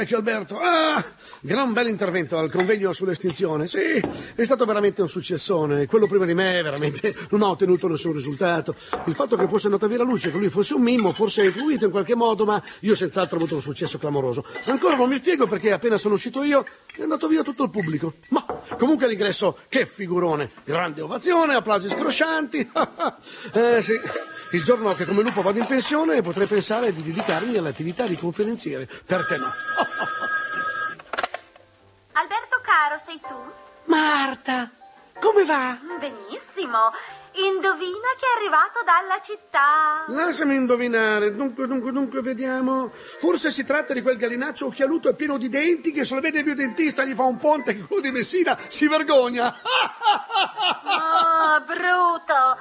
vecchio 0.08 0.18
Alberto, 0.18 0.58
ah, 0.58 1.04
gran 1.42 1.74
bel 1.74 1.90
intervento 1.90 2.38
al 2.38 2.50
convegno 2.50 2.94
sull'estinzione. 2.94 3.68
Sì, 3.68 4.02
è 4.36 4.44
stato 4.46 4.64
veramente 4.64 5.02
un 5.02 5.10
successone. 5.10 5.86
Quello 5.86 6.08
prima 6.08 6.24
di 6.26 6.34
me, 6.34 6.62
veramente, 6.62 7.14
non 7.32 7.42
ha 7.42 7.50
ottenuto 7.50 7.90
nessun 7.90 8.14
risultato. 8.14 8.74
Il 9.06 9.16
fatto 9.16 9.36
che 9.36 9.48
fosse 9.50 9.66
andata 9.66 9.86
via 9.88 9.98
la 9.98 10.06
luce, 10.06 10.32
che 10.32 10.38
lui 10.38 10.50
fosse 10.50 10.76
un 10.76 10.82
mimo, 10.82 11.12
forse 11.12 11.42
è 11.42 11.46
influito 11.48 11.84
in 11.86 11.92
qualche 11.92 12.16
modo, 12.16 12.46
ma 12.46 12.62
io 12.80 12.96
senz'altro 12.96 13.36
ho 13.36 13.40
avuto 13.40 13.56
un 13.56 13.62
successo 13.62 13.98
clamoroso. 13.98 14.46
Ancora 14.66 14.96
non 14.96 15.10
mi 15.10 15.18
spiego 15.18 15.46
perché 15.46 15.74
appena 15.74 15.98
sono 15.98 16.14
uscito 16.14 16.44
io 16.44 16.64
è 16.96 17.02
andato 17.02 17.28
via 17.28 17.44
tutto 17.44 17.64
il 17.64 17.70
pubblico. 17.70 18.14
Ma 18.30 18.46
comunque 18.78 19.08
all'ingresso, 19.08 19.58
che 19.68 19.86
figurone! 19.86 20.52
Grande 20.64 21.02
ovazione, 21.02 21.56
applausi 21.56 21.90
scroscianti. 21.90 22.60
eh 23.52 23.82
sì. 23.82 23.94
Il 24.52 24.64
giorno 24.64 24.94
che 24.94 25.06
come 25.06 25.24
lupo 25.24 25.42
vado 25.42 25.60
in 25.60 25.66
pensione 25.66 26.22
potrei 26.22 26.48
pensare 26.48 26.94
di 26.94 27.04
dedicarmi 27.04 27.58
all'attività 27.58 28.06
di 28.06 28.16
conferenziere. 28.16 28.88
Perché 29.06 29.38
no? 29.38 29.52
Alberto 32.14 32.62
caro, 32.62 32.98
sei 33.04 33.20
tu? 33.20 33.36
Marta, 33.86 34.70
come 35.20 35.44
va? 35.44 35.78
Benissimo. 36.00 36.92
Indovina 37.34 38.08
chi 38.18 38.26
è 38.26 38.38
arrivato 38.38 38.84
dalla 38.84 39.22
città. 39.22 40.06
Lasciami 40.08 40.56
indovinare. 40.56 41.36
Dunque, 41.36 41.68
dunque, 41.68 41.92
dunque, 41.92 42.22
vediamo. 42.22 42.92
Forse 43.20 43.52
si 43.52 43.64
tratta 43.64 43.94
di 43.94 44.02
quel 44.02 44.18
gallinaccio 44.18 44.68
occhialuto 44.68 45.10
e 45.10 45.14
pieno 45.14 45.38
di 45.38 45.50
denti 45.50 45.92
che 45.92 46.04
se 46.04 46.16
lo 46.16 46.22
vede 46.22 46.40
il 46.40 46.46
mio 46.46 46.56
dentista 46.56 47.04
gli 47.04 47.14
fa 47.14 47.24
un 47.24 47.38
ponte 47.38 47.76
che 47.76 47.84
quello 47.84 48.02
di 48.02 48.12
Messina 48.12 48.58
si 48.70 48.88
vergogna. 48.88 49.56
Oh, 50.88 51.60
bruto. 51.62 52.58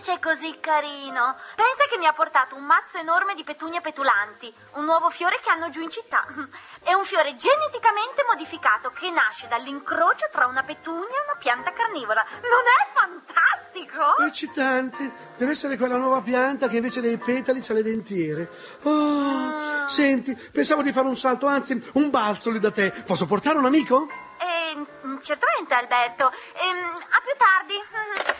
Invece 0.00 0.16
è 0.16 0.18
così 0.18 0.56
carino. 0.60 1.36
Pensa 1.54 1.84
che 1.90 1.98
mi 1.98 2.06
ha 2.06 2.14
portato 2.14 2.56
un 2.56 2.64
mazzo 2.64 2.96
enorme 2.96 3.34
di 3.34 3.44
petunie 3.44 3.82
petulanti, 3.82 4.50
un 4.76 4.86
nuovo 4.86 5.10
fiore 5.10 5.38
che 5.42 5.50
hanno 5.50 5.68
giù 5.68 5.82
in 5.82 5.90
città. 5.90 6.24
È 6.82 6.94
un 6.94 7.04
fiore 7.04 7.36
geneticamente 7.36 8.24
modificato 8.26 8.90
che 8.92 9.10
nasce 9.10 9.46
dall'incrocio 9.48 10.30
tra 10.32 10.46
una 10.46 10.62
petunia 10.62 11.04
e 11.04 11.24
una 11.28 11.36
pianta 11.38 11.70
carnivora. 11.74 12.24
Non 12.40 12.64
è 12.64 12.88
fantastico? 12.94 14.16
Eccitante. 14.24 15.10
Deve 15.36 15.52
essere 15.52 15.76
quella 15.76 15.98
nuova 15.98 16.22
pianta 16.22 16.68
che 16.68 16.76
invece 16.76 17.02
dei 17.02 17.18
petali 17.18 17.60
c'ha 17.60 17.74
le 17.74 17.82
dentiere. 17.82 18.48
Oh, 18.84 19.86
senti, 19.86 20.34
pensavo 20.34 20.80
di 20.80 20.92
fare 20.92 21.08
un 21.08 21.16
salto, 21.18 21.46
anzi, 21.46 21.90
un 21.92 22.08
balzo 22.08 22.50
lì 22.50 22.58
da 22.58 22.70
te. 22.70 22.90
Posso 23.04 23.26
portare 23.26 23.58
un 23.58 23.66
amico? 23.66 24.08
Eh, 24.38 24.76
mm, 25.06 25.18
certamente, 25.20 25.74
Alberto. 25.74 26.32
Ehm, 26.54 26.86
a 26.86 27.20
più 27.22 27.34
tardi. 27.36 28.38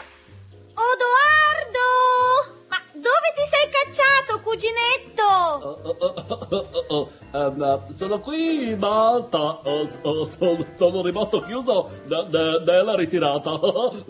Odoardo! 0.73 2.59
Ma 2.67 2.77
dove 2.93 3.33
ti 3.35 3.43
sei 3.49 3.69
cacciato, 3.69 4.39
cuginetto? 4.41 5.19
Ehm, 7.33 7.95
sono 7.95 8.19
qui, 8.19 8.75
Marta. 8.77 9.59
Eh, 9.63 9.81
eh, 9.81 10.27
sono, 10.37 10.65
sono 10.75 11.01
rimasto 11.01 11.41
chiuso 11.41 11.89
ne- 12.05 12.27
ne- 12.29 12.59
nella 12.65 12.95
ritirata. 12.95 13.51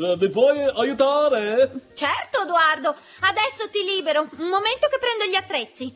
Eh, 0.01 0.15
Mi 0.19 0.29
puoi 0.29 0.59
aiutare? 0.75 1.71
Certo, 1.93 2.41
Edoardo. 2.43 2.95
Adesso 3.21 3.69
ti 3.71 3.83
libero. 3.83 4.21
Un 4.37 4.47
momento 4.47 4.87
che 4.87 4.97
prendo 4.99 5.25
gli 5.25 5.35
attrezzi. 5.35 5.93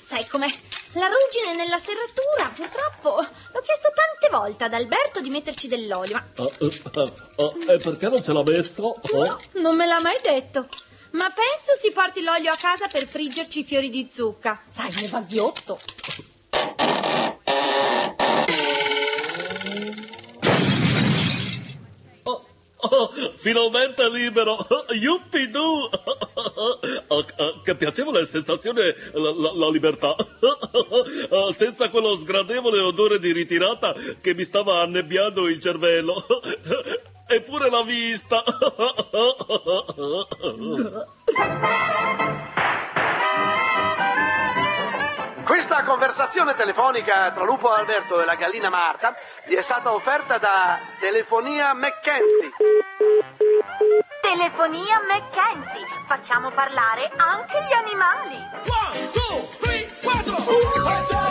Sai 0.00 0.26
com'è? 0.28 0.48
La 0.92 1.08
ruggine 1.08 1.54
nella 1.56 1.78
serratura, 1.78 2.50
purtroppo. 2.54 3.26
Volte 4.46 4.62
ad 4.62 4.74
Alberto 4.74 5.20
di 5.20 5.28
metterci 5.28 5.66
dell'olio, 5.66 6.14
ma 6.14 6.44
Eh, 6.44 6.52
eh, 6.60 7.12
eh, 7.36 7.72
E 7.74 7.78
perché 7.78 8.08
non 8.08 8.22
ce 8.22 8.32
l'ha 8.32 8.44
messo? 8.44 8.82
Oh, 9.00 9.24
no, 9.24 9.40
non 9.60 9.74
me 9.74 9.86
l'ha 9.86 10.00
mai 10.00 10.18
detto. 10.22 10.68
Ma 11.12 11.24
penso 11.30 11.74
si 11.76 11.90
porti 11.92 12.22
l'olio 12.22 12.52
a 12.52 12.56
casa 12.56 12.86
per 12.86 13.06
friggerci 13.06 13.60
i 13.60 13.64
fiori 13.64 13.90
di 13.90 14.08
zucca. 14.12 14.62
Sai, 14.68 14.92
ne 15.00 15.08
va 15.08 15.18
ghiotto. 15.20 15.80
finalmente 23.36 24.08
libero! 24.08 24.56
Yuppidoo! 24.90 25.90
Oh, 27.08 27.24
eh, 27.36 27.54
Che 27.62 27.74
piacevole 27.74 28.26
sensazione 28.26 28.94
la, 29.12 29.32
la- 29.34 29.52
la 29.54 29.68
libertà! 29.70 30.14
Oh, 31.30 31.52
Senza 31.54 31.88
quello 31.90 32.16
sgradevole 32.16 32.80
odore 32.80 33.18
di 33.18 33.32
ritirata 33.32 33.94
che 34.20 34.34
mi 34.34 34.44
stava 34.44 34.80
annebbiando 34.82 35.48
il 35.48 35.60
cervello. 35.60 36.24
Eppure 37.28 37.70
la 37.70 37.82
vista! 37.82 38.44
Questa 45.56 45.84
conversazione 45.84 46.54
telefonica 46.54 47.30
tra 47.30 47.42
Lupo 47.42 47.72
Alberto 47.72 48.20
e 48.20 48.26
la 48.26 48.34
gallina 48.34 48.68
Marta 48.68 49.16
gli 49.46 49.54
è 49.54 49.62
stata 49.62 49.90
offerta 49.90 50.36
da 50.36 50.78
Telefonia 51.00 51.72
Mackenzie. 51.72 52.50
Telefonia 54.20 55.00
Mackenzie. 55.08 55.86
Facciamo 56.06 56.50
parlare 56.50 57.10
anche 57.16 57.58
gli 57.66 57.72
animali. 57.72 58.36
Facciamo 60.02 60.42
tutti 60.44 61.25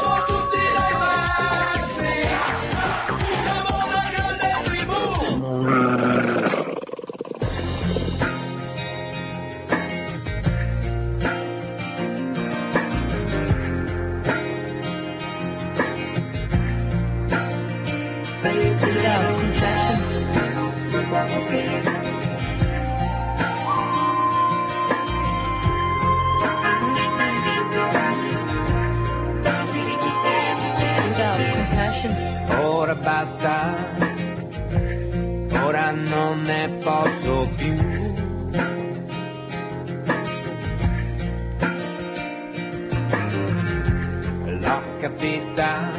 capita, 45.46 45.92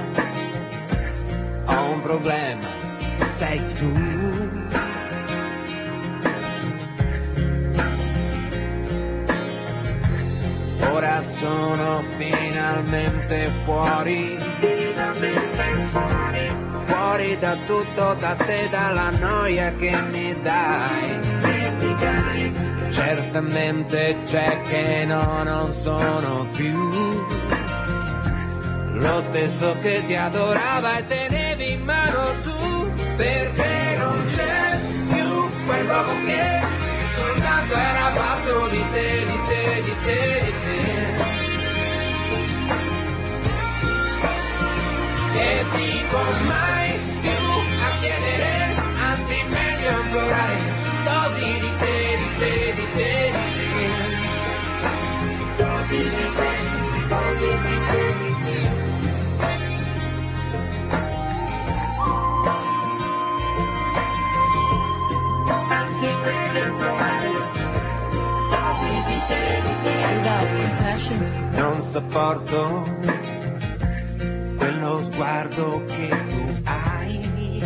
ho 1.67 1.91
un 1.93 2.03
problema, 2.03 2.67
sei 3.23 3.63
tu. 3.75 3.93
Ora 10.93 11.23
sono 11.39 12.03
finalmente 12.17 13.51
fuori. 13.65 14.39
Fuori. 16.87 17.39
Da 17.39 17.57
tutto, 17.67 18.17
da 18.19 18.35
te, 18.35 18.69
dalla 18.71 19.11
noia 19.11 19.73
che 19.73 19.95
mi 20.11 20.35
dai. 20.43 21.25
Certamente 22.91 24.17
c'è 24.27 24.61
che 24.63 25.05
no, 25.07 25.43
non 25.43 25.71
sono 25.71 26.47
più 26.53 27.16
lo 28.99 29.21
stesso 29.21 29.75
che 29.83 30.03
ti 30.07 30.15
adorava 30.15 30.99
e 30.99 31.07
tenevi 31.07 31.73
in 31.73 31.83
mano 31.83 32.41
tu, 32.43 32.93
perché 33.17 33.97
non 33.99 34.27
c'è 34.35 34.79
più 35.13 35.65
quel 35.67 35.85
poco 35.87 36.13
che 36.25 36.61
soltanto 37.17 37.75
era 37.75 38.11
fatto 38.13 38.69
di 38.69 38.85
te, 38.93 39.27
di 39.27 39.39
te, 39.49 39.83
di 39.85 39.95
te, 40.05 40.43
di 40.45 40.53
te. 40.65 40.75
e 45.39 45.65
dico 45.77 46.19
mai 46.47 46.99
più 47.21 47.45
a 47.85 47.99
chiedere, 48.01 48.75
anzi 49.11 49.37
meglio 49.49 50.01
implorare, 50.01 50.59
dosi 51.05 51.61
di 51.61 51.66
Non 71.97 72.11
sopporto 72.11 72.85
quello 74.59 75.03
sguardo 75.05 75.83
che 75.87 76.09
tu 76.29 76.61
hai. 76.65 77.63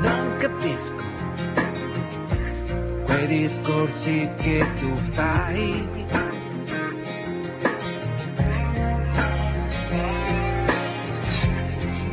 Non 0.00 0.36
capisco 0.38 1.02
quei 3.04 3.26
discorsi 3.26 4.30
che 4.36 4.66
tu 4.78 4.96
fai. 5.10 5.88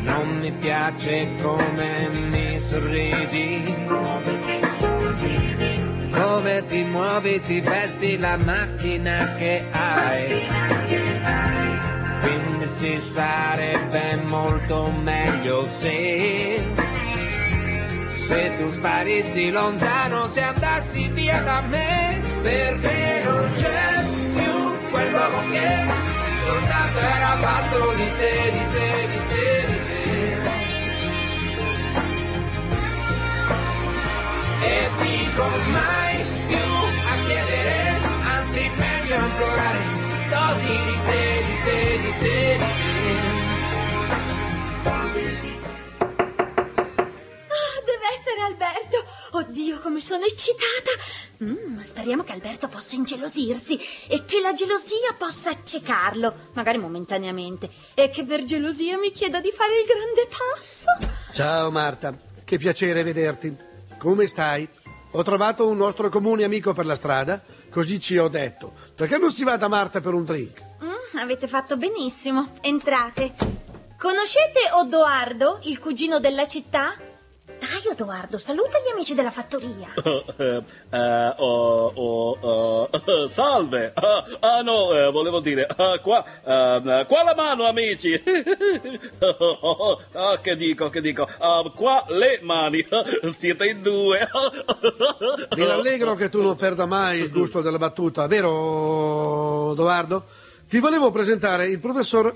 Non 0.02 0.40
mi 0.40 0.52
piace 0.52 1.28
come 1.44 2.10
mi 2.10 2.60
sorridi. 2.68 4.37
Come 6.78 6.86
ti 6.86 6.92
muovi, 6.92 7.42
ti 7.42 7.60
vesti 7.60 8.20
la 8.20 8.38
macchina 8.38 9.34
che 9.36 9.66
hai. 9.72 10.46
Quindi 12.22 12.68
si 12.68 13.00
sarebbe 13.00 14.18
molto 14.26 14.94
meglio 15.02 15.68
se 15.76 16.62
se 18.28 18.58
tu 18.58 18.70
sparissi 18.70 19.50
lontano, 19.50 20.28
se 20.28 20.42
andassi 20.42 21.08
via 21.14 21.42
da 21.42 21.62
me, 21.62 22.22
perché 22.44 23.22
non 23.24 23.52
c'è 23.56 24.06
più 24.36 24.90
quell'uomo 24.92 25.50
che 25.50 25.86
soltanto 26.46 27.00
era 27.00 27.38
fatto 27.38 27.94
di 27.96 28.12
te, 28.18 28.52
di 28.52 28.66
te, 28.74 29.08
di 29.10 29.22
te, 29.30 29.66
di 29.68 29.80
te. 29.88 30.06
E 34.68 34.90
dico 35.02 35.44
mai 35.72 35.97
dosi 40.48 40.66
di 40.66 40.98
te, 41.06 41.44
di 41.46 41.56
te, 41.64 42.00
di 42.00 42.14
te, 42.20 42.58
di 42.58 42.70
te. 43.02 43.16
Ah, 47.48 47.82
deve 47.86 48.08
essere 48.16 48.42
Alberto. 48.42 49.06
Oddio, 49.32 49.80
come 49.80 50.00
sono 50.00 50.24
eccitata. 50.24 50.92
Mm, 51.44 51.82
speriamo 51.82 52.24
che 52.24 52.32
Alberto 52.32 52.68
possa 52.68 52.96
ingelosirsi 52.96 53.80
e 54.08 54.24
che 54.26 54.40
la 54.40 54.54
gelosia 54.54 55.14
possa 55.18 55.50
accecarlo, 55.50 56.34
magari 56.54 56.78
momentaneamente, 56.78 57.70
e 57.94 58.10
che 58.10 58.24
per 58.24 58.44
gelosia 58.44 58.98
mi 58.98 59.12
chieda 59.12 59.42
di 59.42 59.52
fare 59.52 59.82
il 59.82 59.86
grande 59.86 60.28
passo. 60.30 60.86
Ciao 61.34 61.70
Marta, 61.70 62.18
che 62.44 62.58
piacere 62.58 63.04
vederti. 63.04 63.56
Come 63.98 64.26
stai? 64.28 64.68
Ho 65.12 65.24
trovato 65.24 65.68
un 65.68 65.78
nostro 65.78 66.10
comune 66.10 66.44
amico 66.44 66.74
per 66.74 66.86
la 66.86 66.96
strada, 66.96 67.42
così 67.70 68.00
ci 68.00 68.18
ho 68.18 68.28
detto. 68.28 68.74
Perché 68.96 69.18
non 69.18 69.32
si 69.32 69.44
va 69.44 69.58
da 69.58 69.68
Marta 69.68 70.02
per 70.02 70.14
un 70.14 70.26
drink? 70.26 70.62
Mm, 70.84 71.18
avete 71.20 71.48
fatto 71.48 71.78
benissimo. 71.78 72.56
Entrate. 72.62 73.34
Conoscete 73.98 74.70
Odoardo, 74.74 75.60
il 75.64 75.80
cugino 75.80 76.20
della 76.20 76.48
città? 76.48 76.94
Dai, 77.60 77.92
Odoardo, 77.92 78.38
saluta 78.38 78.78
gli 78.80 78.92
amici 78.94 79.14
della 79.14 79.32
fattoria. 79.32 79.88
Eh, 80.38 80.64
eh, 80.92 81.34
oh, 81.38 81.92
oh, 81.96 82.90
eh, 82.92 83.28
salve! 83.32 83.92
Ah, 83.96 84.24
ah, 84.40 84.62
no, 84.62 84.94
eh, 84.94 85.10
volevo 85.10 85.40
dire, 85.40 85.66
ah, 85.66 85.98
qua, 86.00 86.24
eh, 86.24 87.06
qua 87.08 87.24
la 87.24 87.34
mano, 87.36 87.66
amici! 87.66 88.22
Ah, 90.14 90.40
che 90.42 90.56
dico, 90.56 90.90
che 90.90 91.02
dico? 91.02 91.28
Ah, 91.40 91.64
qua 91.74 92.06
le 92.10 92.40
mani, 92.44 92.86
siete 93.34 93.68
in 93.68 93.82
due! 93.82 94.28
Mi 95.56 95.66
rallegro 95.66 96.16
che 96.16 96.30
tu 96.30 96.42
non 96.42 96.56
perda 96.56 96.86
mai 96.86 97.20
il 97.20 97.32
gusto 97.32 97.62
della 97.62 97.78
battuta, 97.78 98.28
vero, 98.28 99.72
Edoardo? 99.72 100.26
Ti 100.70 100.80
volevo 100.80 101.12
presentare 101.12 101.68
il 101.68 101.80
professor 101.80 102.34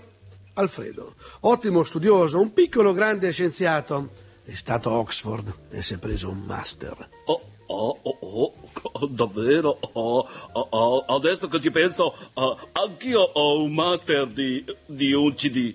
Alfredo, 0.53 1.15
ottimo 1.41 1.83
studioso, 1.83 2.39
un 2.39 2.53
piccolo 2.53 2.93
grande 2.93 3.31
scienziato. 3.31 4.29
È 4.51 4.55
stato 4.55 4.89
a 4.89 4.97
Oxford 4.97 5.53
e 5.69 5.81
si 5.81 5.93
è 5.93 5.97
preso 5.97 6.29
un 6.29 6.43
master. 6.45 7.07
Oh, 7.23 7.41
oh, 7.67 7.99
oh, 8.01 8.53
oh, 8.81 9.05
davvero? 9.05 9.77
Oh, 9.93 10.27
oh, 10.51 10.67
oh, 10.71 11.05
adesso 11.15 11.47
che 11.47 11.61
ci 11.61 11.71
penso, 11.71 12.13
ah, 12.33 12.57
anch'io 12.73 13.21
ho 13.21 13.63
un 13.63 13.71
master 13.71 14.27
di, 14.27 14.61
di 14.85 15.13
un 15.13 15.33
CD. 15.35 15.73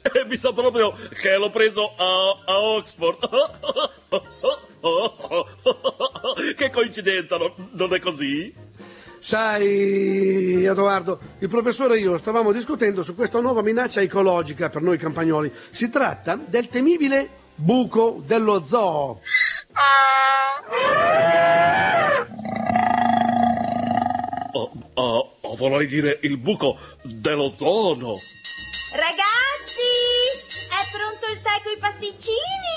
E 0.00 0.24
mi 0.26 0.38
sa 0.38 0.54
proprio 0.54 0.94
che 1.10 1.36
l'ho 1.36 1.50
preso 1.50 1.92
a, 1.94 2.42
a 2.46 2.58
Oxford. 2.58 3.18
Che 6.56 6.70
coincidenza, 6.70 7.36
non, 7.36 7.52
non 7.72 7.92
è 7.92 8.00
così? 8.00 8.52
Sai, 9.18 10.64
Edoardo, 10.64 11.18
il 11.38 11.48
professore 11.48 11.96
e 11.96 12.00
io 12.00 12.16
stavamo 12.16 12.50
discutendo 12.50 13.02
su 13.02 13.14
questa 13.14 13.40
nuova 13.40 13.62
minaccia 13.62 14.00
ecologica 14.00 14.70
per 14.70 14.80
noi 14.80 14.96
campagnoli. 14.96 15.52
Si 15.70 15.90
tratta 15.90 16.38
del 16.46 16.68
temibile 16.68 17.42
buco 17.54 18.22
dello 18.24 18.64
zoo. 18.64 19.20
Oh, 24.52 24.72
oh, 24.94 25.36
oh, 25.40 25.56
vorrei 25.56 25.86
dire 25.86 26.18
il 26.22 26.36
buco 26.36 26.76
dell'ozono. 27.02 28.14
Ragazzi, 28.92 29.90
è 30.70 30.82
pronto 30.96 31.26
il 31.32 31.42
tè 31.42 31.62
con 31.62 31.72
i 31.72 31.78
pasticcini? 31.78 32.72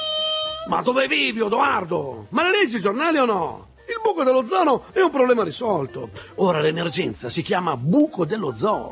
Ma 0.67 0.81
dove 0.81 1.07
vivi, 1.07 1.41
Edoardo? 1.41 2.27
Ma 2.29 2.43
le 2.43 2.51
leggi 2.51 2.77
i 2.77 2.79
giornali 2.79 3.17
o 3.17 3.25
no? 3.25 3.67
Il 3.87 3.99
buco 4.03 4.23
dello 4.23 4.43
zoo 4.43 4.85
è 4.91 4.99
un 4.99 5.11
problema 5.11 5.43
risolto. 5.43 6.09
Ora 6.35 6.59
l'emergenza 6.59 7.29
si 7.29 7.41
chiama 7.41 7.77
buco 7.77 8.25
dello 8.25 8.53
zoo. 8.53 8.89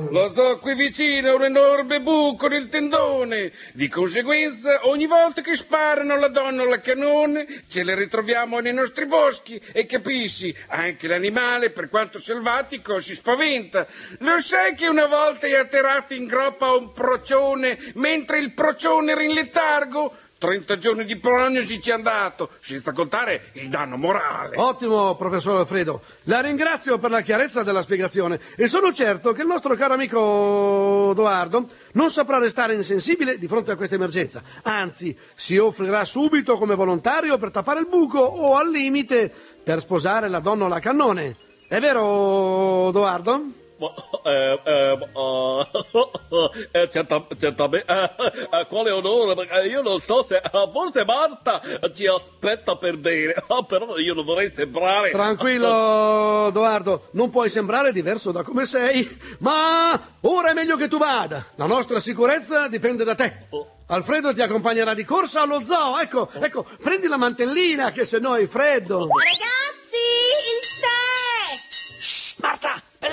Lo 0.10 0.32
so, 0.32 0.60
qui 0.60 0.76
vicino 0.76 1.30
è 1.30 1.34
un 1.34 1.44
enorme 1.44 2.00
buco 2.00 2.48
nel 2.48 2.70
tendone. 2.70 3.52
Di 3.74 3.88
conseguenza, 3.88 4.88
ogni 4.88 5.08
volta 5.08 5.42
che 5.42 5.56
sparano 5.56 6.16
la 6.18 6.28
donna 6.28 6.62
o 6.62 6.66
la 6.66 6.80
cannone, 6.80 7.64
ce 7.68 7.84
le 7.84 7.96
ritroviamo 7.96 8.60
nei 8.60 8.74
nostri 8.74 9.08
boschi 9.08 9.60
e 9.72 9.88
capisci, 9.88 10.56
anche 10.68 11.08
l'animale, 11.08 11.72
per 11.72 11.90
quanto 11.90 12.20
selvatico, 12.20 13.00
si 13.00 13.16
spaventa. 13.16 13.88
Lo 14.20 14.40
sai 14.40 14.76
che 14.76 14.88
una 14.88 15.08
volta 15.08 15.48
è 15.48 15.56
atterrato 15.56 16.14
in 16.14 16.28
groppa 16.28 16.72
un 16.74 16.94
procione 16.94 17.78
mentre 17.96 18.38
il 18.38 18.52
procione 18.52 19.14
era 19.14 19.24
in 19.24 19.34
letargo? 19.34 20.16
30 20.44 20.78
giorni 20.78 21.06
di 21.06 21.16
prognosi 21.16 21.80
ci 21.80 21.90
è 21.90 21.94
andato, 21.94 22.50
senza 22.60 22.92
contare 22.92 23.52
il 23.54 23.70
danno 23.70 23.96
morale. 23.96 24.58
Ottimo, 24.58 25.16
professor 25.16 25.56
Alfredo. 25.60 26.02
La 26.24 26.42
ringrazio 26.42 26.98
per 26.98 27.12
la 27.12 27.22
chiarezza 27.22 27.64
della 27.64 27.82
spiegazione 27.82 28.42
e 28.58 28.68
sono 28.68 28.92
certo 28.92 29.32
che 29.32 29.44
il 29.44 29.48
nostro 29.48 29.74
caro 29.76 29.94
amico 29.94 31.12
Edoardo 31.12 31.70
non 31.94 32.10
saprà 32.10 32.40
restare 32.40 32.76
insensibile 32.76 33.38
di 33.38 33.48
fronte 33.48 33.72
a 33.72 33.78
questa 33.78 33.96
emergenza. 33.96 34.44
Anzi, 34.64 35.18
si 35.34 35.56
offrirà 35.56 36.04
subito 36.04 36.58
come 36.58 36.76
volontario 36.76 37.38
per 37.38 37.52
tappare 37.52 37.80
il 37.80 37.88
buco 37.88 38.20
o 38.20 38.58
al 38.58 38.70
limite 38.70 39.32
per 39.64 39.80
sposare 39.80 40.28
la 40.28 40.40
donna 40.40 40.66
alla 40.66 40.82
cannone. 40.82 41.38
È 41.70 41.80
vero, 41.80 42.90
Edoardo? 42.90 43.63
Ma, 43.84 44.32
eh, 44.32 44.60
eh, 44.64 45.10
ah, 45.14 45.68
eh, 46.72 46.90
certa- 46.92 47.26
certamente, 47.38 47.86
eh, 47.92 48.12
eh, 48.60 48.66
quale 48.68 48.92
onore, 48.92 49.46
io 49.68 49.82
non 49.82 50.00
so 50.00 50.24
se, 50.24 50.38
eh, 50.38 50.70
forse 50.72 51.04
Marta 51.04 51.62
ci 51.94 52.08
aspetta 52.08 52.78
per 52.78 52.96
bene, 52.98 53.34
ah, 53.48 53.64
però 53.68 53.98
io 53.98 54.14
non 54.14 54.24
vorrei 54.24 54.52
sembrare... 54.54 55.12
Tranquillo, 55.12 56.48
Edoardo, 56.48 57.08
non 57.12 57.30
puoi 57.30 57.50
sembrare 57.50 57.92
diverso 57.92 58.32
da 58.32 58.44
come 58.44 58.66
sei, 58.66 59.20
ma 59.40 60.00
ora 60.22 60.52
è 60.52 60.54
meglio 60.54 60.78
che 60.78 60.88
tu 60.88 60.98
vada. 60.98 61.44
La 61.56 61.66
nostra 61.66 62.00
sicurezza 62.00 62.68
dipende 62.70 63.04
da 63.04 63.16
te. 63.16 63.48
Alfredo 63.88 64.34
ti 64.34 64.42
accompagnerà 64.42 64.94
di 64.94 65.04
corsa 65.04 65.42
allo 65.42 65.62
zoo. 65.62 66.00
Ecco, 66.00 66.30
ecco, 66.40 66.66
prendi 66.82 67.08
la 67.08 67.18
mantellina 67.18 67.92
che 67.92 68.06
se 68.06 68.18
no 68.20 68.32
hai 68.32 68.48
freddo. 68.48 69.08
Ragazzi, 69.08 69.83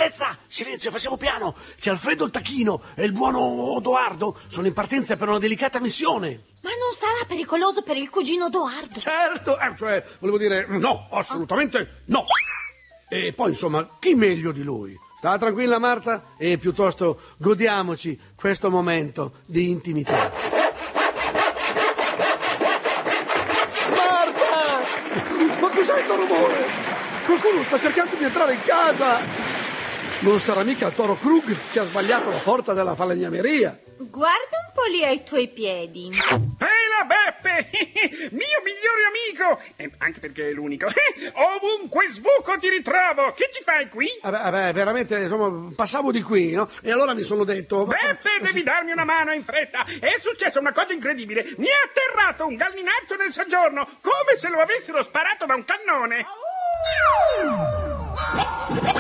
bellezza, 0.01 0.35
silenzio, 0.47 0.91
facciamo 0.91 1.19
piano, 1.19 1.55
che 1.79 1.91
Alfredo 1.91 2.25
il 2.25 2.31
tacchino 2.31 2.81
e 2.95 3.05
il 3.05 3.13
buono 3.13 3.77
Edoardo 3.77 4.35
sono 4.49 4.67
in 4.67 4.73
partenza 4.73 5.15
per 5.17 5.29
una 5.29 5.39
delicata 5.39 5.79
missione. 5.79 6.45
Ma 6.63 6.71
non 6.71 6.95
sarà 6.97 7.27
pericoloso 7.27 7.83
per 7.83 7.99
il 7.99 8.09
cugino 8.09 8.47
Edoardo? 8.47 8.99
Certo, 8.99 9.59
eh, 9.61 9.77
cioè, 9.77 10.03
volevo 10.21 10.39
dire, 10.39 10.65
no, 10.69 11.07
assolutamente 11.11 12.03
no. 12.07 12.25
E 13.11 13.35
poi, 13.35 13.51
insomma, 13.51 13.87
chi 13.99 14.15
meglio 14.15 14.53
di 14.53 14.63
lui? 14.63 14.99
Sta 15.19 15.37
tranquilla, 15.37 15.79
Marta, 15.79 16.23
e 16.39 16.57
piuttosto 16.57 17.21
godiamoci 17.37 18.19
questo 18.35 18.71
momento 18.71 19.33
di 19.45 19.69
intimità. 19.69 20.33
Marta! 23.97 24.81
Ma 25.61 25.69
cos'è 25.69 26.01
sto 26.01 26.17
rumore? 26.17 26.69
Qualcuno 27.27 27.65
sta 27.65 27.79
cercando 27.79 28.17
di 28.17 28.25
entrare 28.25 28.55
in 28.55 28.63
casa! 28.65 29.40
Non 30.21 30.39
sarà 30.39 30.63
mica 30.65 30.87
il 30.89 30.95
toro 30.95 31.17
Krug 31.17 31.57
che 31.73 31.79
ha 31.79 31.85
sbagliato 31.85 32.29
la 32.29 32.41
porta 32.41 32.75
della 32.75 32.95
falegnameria? 32.95 33.79
Guarda 33.97 34.57
un 34.67 34.73
po' 34.75 34.85
lì 34.91 35.03
ai 35.03 35.25
tuoi 35.25 35.49
piedi. 35.49 36.09
Ehi 36.09 36.89
la 36.91 37.07
Beppe, 37.07 37.71
mio 38.31 38.61
migliore 38.63 39.05
amico! 39.09 39.63
E 39.77 39.91
anche 39.97 40.21
perché 40.21 40.49
è 40.49 40.53
l'unico. 40.53 40.89
Ovunque 41.33 42.09
sbuco 42.11 42.59
ti 42.61 42.69
ritrovo. 42.69 43.33
Che 43.33 43.49
ci 43.51 43.63
fai 43.63 43.89
qui? 43.89 44.09
Vabbè, 44.21 44.43
vabbè, 44.43 44.73
veramente, 44.75 45.17
insomma, 45.21 45.73
passavo 45.75 46.13
di 46.13 46.21
qui, 46.21 46.53
no? 46.53 46.69
E 46.83 46.93
allora 46.93 47.15
mi 47.15 47.23
sono 47.23 47.45
detto... 47.45 47.87
Beppe, 47.87 48.41
devi 48.45 48.63
darmi 48.63 48.93
una 48.93 49.05
mano 49.05 49.33
in 49.33 49.43
fretta. 49.43 49.87
È 49.87 50.17
successa 50.19 50.59
una 50.61 50.73
cosa 50.75 50.93
incredibile. 50.93 51.47
Mi 51.57 51.67
è 51.67 51.79
atterrato 51.83 52.47
un 52.47 52.57
gallinaccio 52.57 53.17
nel 53.17 53.33
soggiorno, 53.33 53.89
come 54.03 54.37
se 54.39 54.51
lo 54.51 54.61
avessero 54.61 55.03
sparato 55.03 55.47
da 55.47 55.55
un 55.55 55.65
cannone. 55.65 56.27
E 58.95 59.00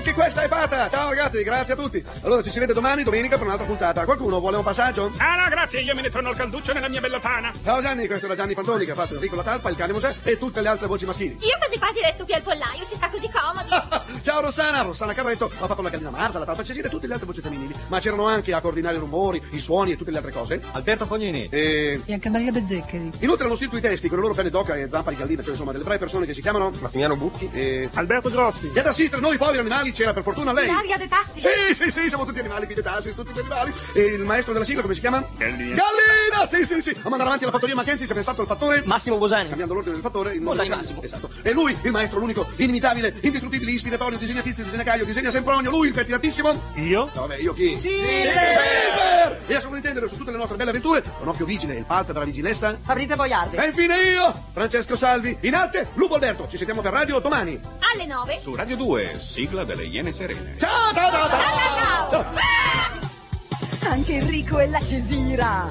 anche 0.00 0.14
questa 0.14 0.42
è 0.42 0.48
fatta! 0.48 0.88
Ciao 0.88 1.10
ragazzi, 1.10 1.42
grazie 1.42 1.74
a 1.74 1.76
tutti. 1.76 2.02
Allora 2.22 2.42
ci 2.42 2.50
si 2.50 2.58
vede 2.58 2.72
domani, 2.72 3.02
domenica, 3.02 3.36
per 3.36 3.46
un'altra 3.46 3.66
puntata. 3.66 4.04
Qualcuno 4.06 4.40
vuole 4.40 4.56
un 4.56 4.62
passaggio? 4.62 5.12
Ah 5.18 5.36
no, 5.36 5.48
grazie, 5.50 5.80
io 5.82 5.94
me 5.94 6.00
ne 6.00 6.08
torno 6.10 6.30
al 6.30 6.36
cantuccio 6.36 6.72
nella 6.72 6.88
mia 6.88 7.00
bella 7.00 7.20
tana. 7.20 7.52
Ciao 7.62 7.82
Gianni, 7.82 8.06
questo 8.06 8.24
era 8.24 8.34
Gianni 8.34 8.54
Fantoni 8.54 8.86
che 8.86 8.92
ha 8.92 8.94
fatto 8.94 9.14
Enrico 9.14 9.36
La 9.36 9.42
Talpa, 9.42 9.68
il 9.68 9.76
cane 9.76 9.92
Mosè 9.92 10.14
e 10.22 10.38
tutte 10.38 10.62
le 10.62 10.68
altre 10.68 10.86
voci 10.86 11.04
maschili. 11.04 11.36
Io 11.40 11.56
quasi 11.58 11.78
quasi 11.78 12.00
resto 12.00 12.24
qui 12.24 12.32
al 12.32 12.40
pollaio, 12.40 12.84
si 12.84 12.94
sta 12.94 13.10
così 13.10 13.28
comodi. 13.30 14.20
Ciao 14.24 14.40
Rossana, 14.40 14.80
Rossana 14.80 15.12
Carretto, 15.12 15.50
ha 15.58 15.66
fatto 15.66 15.82
la 15.82 15.90
gallina 15.90 16.10
Marta, 16.10 16.38
la 16.38 16.46
talpa 16.46 16.62
Cesire 16.64 16.86
e 16.86 16.90
tutte 16.90 17.06
le 17.06 17.12
altre 17.12 17.26
voci 17.26 17.42
femminili. 17.42 17.74
Ma 17.88 18.00
c'erano 18.00 18.26
anche 18.26 18.54
a 18.54 18.60
coordinare 18.62 18.96
i 18.96 18.98
rumori, 18.98 19.42
i 19.50 19.60
suoni 19.60 19.92
e 19.92 19.96
tutte 19.98 20.10
le 20.10 20.16
altre 20.16 20.32
cose. 20.32 20.62
Alberto 20.72 21.04
Fognini. 21.04 21.46
E 21.50 22.00
E 22.06 22.12
anche 22.14 22.30
Maria 22.30 22.52
Bezzeccheri. 22.52 23.10
inoltre 23.18 23.44
hanno 23.44 23.56
scritto 23.56 23.76
i 23.76 23.80
testi 23.82 24.08
con 24.08 24.16
le 24.16 24.22
loro 24.22 24.34
penne 24.34 24.48
d'oca 24.50 24.76
e 24.76 24.88
zampa 24.90 25.10
di 25.10 25.16
gallina, 25.16 25.42
cioè 25.42 25.50
insomma 25.50 25.72
delle 25.72 25.84
brave 25.84 25.98
persone 25.98 26.24
che 26.24 26.32
si 26.32 26.40
chiamano 26.40 26.70
Massimiliano 26.80 27.16
Bucchi. 27.16 27.50
e... 27.52 27.88
Alberto 27.94 28.30
Grossi. 28.30 28.70
E 28.74 28.80
ad 28.80 28.86
assistere 28.86 29.20
noi 29.20 29.36
poveri 29.36 29.58
animali 29.58 29.89
c'era 29.92 30.12
per 30.12 30.22
fortuna 30.22 30.52
lei. 30.52 30.64
Ilaria 30.64 30.96
De 30.96 31.08
Tassi. 31.08 31.40
Sì, 31.40 31.74
sì, 31.74 31.90
sì, 31.90 32.08
siamo 32.08 32.24
tutti 32.24 32.38
animali, 32.38 32.66
qui 32.66 32.74
tassi, 32.82 33.14
tutti 33.14 33.38
animali. 33.38 33.72
E 33.94 34.00
il 34.00 34.22
maestro 34.22 34.52
della 34.52 34.64
sigla 34.64 34.82
come 34.82 34.94
si 34.94 35.00
chiama? 35.00 35.24
Gallina. 35.36 35.76
Gallina! 35.76 36.46
Sì, 36.46 36.64
sì, 36.64 36.80
sì. 36.80 36.90
A 36.90 37.08
mandare 37.08 37.28
avanti 37.28 37.44
la 37.44 37.50
fattoria 37.50 37.74
Mackenzie 37.74 38.06
si 38.06 38.12
è 38.12 38.14
pensato 38.14 38.40
il 38.42 38.46
fattore. 38.46 38.82
Massimo 38.84 39.18
Bosani. 39.18 39.48
Cambiando 39.48 39.74
l'ordine 39.74 39.94
del 39.94 40.02
fattore, 40.02 40.34
il 40.34 40.40
Bosani 40.40 40.68
Massimo. 40.68 41.02
Esatto. 41.02 41.30
E 41.42 41.52
lui, 41.52 41.76
il 41.82 41.90
maestro, 41.90 42.18
l'unico, 42.18 42.46
inimitabile, 42.56 43.14
indistruttibile, 43.20 43.70
ispiratorio, 43.70 44.18
disegna 44.18 44.40
Tizio, 44.40 44.64
disegna 44.64 44.82
Caio, 44.82 45.04
disegna 45.04 45.30
Sempronio, 45.30 45.70
lui, 45.70 45.88
il 45.88 45.94
pettinatissimo. 45.94 46.72
Io? 46.74 47.10
No, 47.12 47.20
vabbè, 47.26 47.36
io 47.36 47.52
chi? 47.54 47.78
Silver! 47.78 49.40
E 49.46 49.54
a 49.54 49.60
sovrintendere 49.60 50.08
su 50.08 50.16
tutte 50.16 50.30
le 50.30 50.36
nostre 50.36 50.56
belle 50.56 50.70
avventure, 50.70 51.02
un 51.20 51.28
occhio 51.28 51.44
vigile, 51.44 51.74
il 51.74 51.84
palpe 51.84 52.12
per 52.12 52.22
la 52.22 52.26
vigilessa. 52.26 52.76
Fabrizio 52.80 53.16
Boiardi. 53.16 53.56
E 53.56 53.66
infine 53.66 54.02
io, 54.02 54.32
Francesco 54.52 54.96
Salvi, 54.96 55.36
in 55.40 55.54
arte, 55.54 55.88
Lupo 55.94 56.14
Alberto. 56.14 56.46
Ci 56.48 56.56
sentiamo 56.56 56.80
per 56.80 56.92
radio 56.92 57.18
domani. 57.18 57.60
Alle 57.92 58.06
nove. 58.06 58.38
Su 58.40 58.54
Radio 58.54 58.76
2, 58.76 59.18
sigla 59.20 59.64
delle 59.64 59.79
Iene 59.84 60.12
Serene. 60.12 60.56
Ciao, 60.58 60.92
ciao, 60.92 61.10
ciao, 61.10 61.28
ciao! 61.28 62.10
Ciao, 62.10 62.10
ciao, 62.10 63.90
Anche 63.90 64.14
Enrico 64.14 64.58
e 64.58 64.68
la 64.68 64.80
Cesira. 64.80 65.68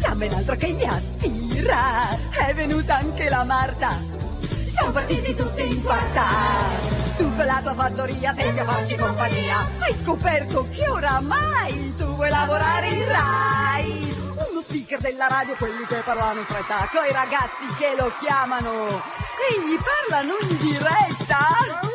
C'è 0.00 0.10
ben 0.12 0.32
altro 0.32 0.56
che 0.56 0.70
gli 0.70 0.84
attira. 0.84 2.08
È 2.30 2.54
venuta 2.54 2.96
anche 2.96 3.28
la 3.28 3.44
Marta. 3.44 3.98
Siamo 4.66 4.92
partiti 4.92 5.34
tutti 5.34 5.66
in 5.66 5.82
quarta. 5.82 6.24
Tu 7.16 7.36
con 7.36 7.44
la 7.44 7.60
tua 7.62 7.74
fattoria 7.74 8.32
sei 8.34 8.58
a 8.58 8.64
farci 8.64 8.96
compagnia. 8.96 9.68
Hai 9.78 9.94
scoperto 10.02 10.68
che 10.70 10.88
oramai 10.88 11.94
tu 11.98 12.04
vuoi 12.14 12.30
lavorare 12.30 12.88
in 12.88 13.06
Rai. 13.06 14.14
Uno 14.50 14.62
speaker 14.62 15.00
della 15.00 15.26
radio, 15.26 15.54
quelli 15.56 15.84
che 15.86 15.96
parlano 15.96 16.40
in 16.40 16.46
fretta, 16.46 16.88
coi 16.90 17.12
ragazzi 17.12 17.66
che 17.76 17.94
lo 17.98 18.10
chiamano 18.20 18.88
e 18.88 19.60
gli 19.60 19.76
parlano 19.76 20.34
in 20.40 20.56
diretta. 20.58 21.89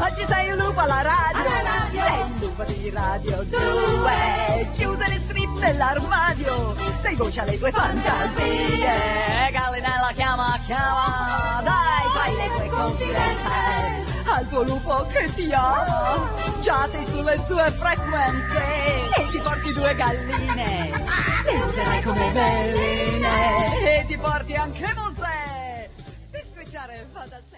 Oggi 0.00 0.24
sei 0.24 0.50
un 0.50 0.58
lupo 0.58 0.80
alla 0.80 1.02
radio, 1.02 1.50
sei 1.90 2.22
un 2.22 2.38
lupo 2.38 2.62
di 2.64 2.90
radio. 2.90 3.42
2, 3.42 4.70
chiuse 4.74 5.08
le 5.08 5.16
strip 5.16 5.58
dell'armadio, 5.58 6.76
sei 7.02 7.16
voce 7.16 7.40
alle 7.40 7.58
tue 7.58 7.72
fantasie, 7.72 9.50
Gallinella 9.50 10.10
chiama, 10.14 10.58
chiama, 10.64 11.60
dai 11.64 12.06
fai 12.14 12.36
le 12.36 12.48
tue 12.56 12.68
confidenze. 12.68 14.06
Al 14.30 14.48
tuo 14.48 14.62
lupo 14.62 15.06
che 15.06 15.32
ti 15.34 15.52
ama, 15.52 16.30
già 16.60 16.88
sei 16.90 17.04
sulle 17.04 17.42
sue 17.44 17.70
frequenze. 17.72 19.10
E 19.16 19.26
ti 19.30 19.38
porti 19.38 19.72
due 19.72 19.94
galline, 19.94 20.90
le 21.44 21.58
userai 21.66 22.02
come 22.02 22.30
veline 22.30 24.00
e 24.00 24.04
ti 24.06 24.16
porti 24.16 24.54
anche 24.54 24.92
Mosè, 24.94 25.90
per 26.30 26.44
squicciare 26.44 27.06
fa 27.12 27.24
da 27.28 27.38
sé. 27.50 27.57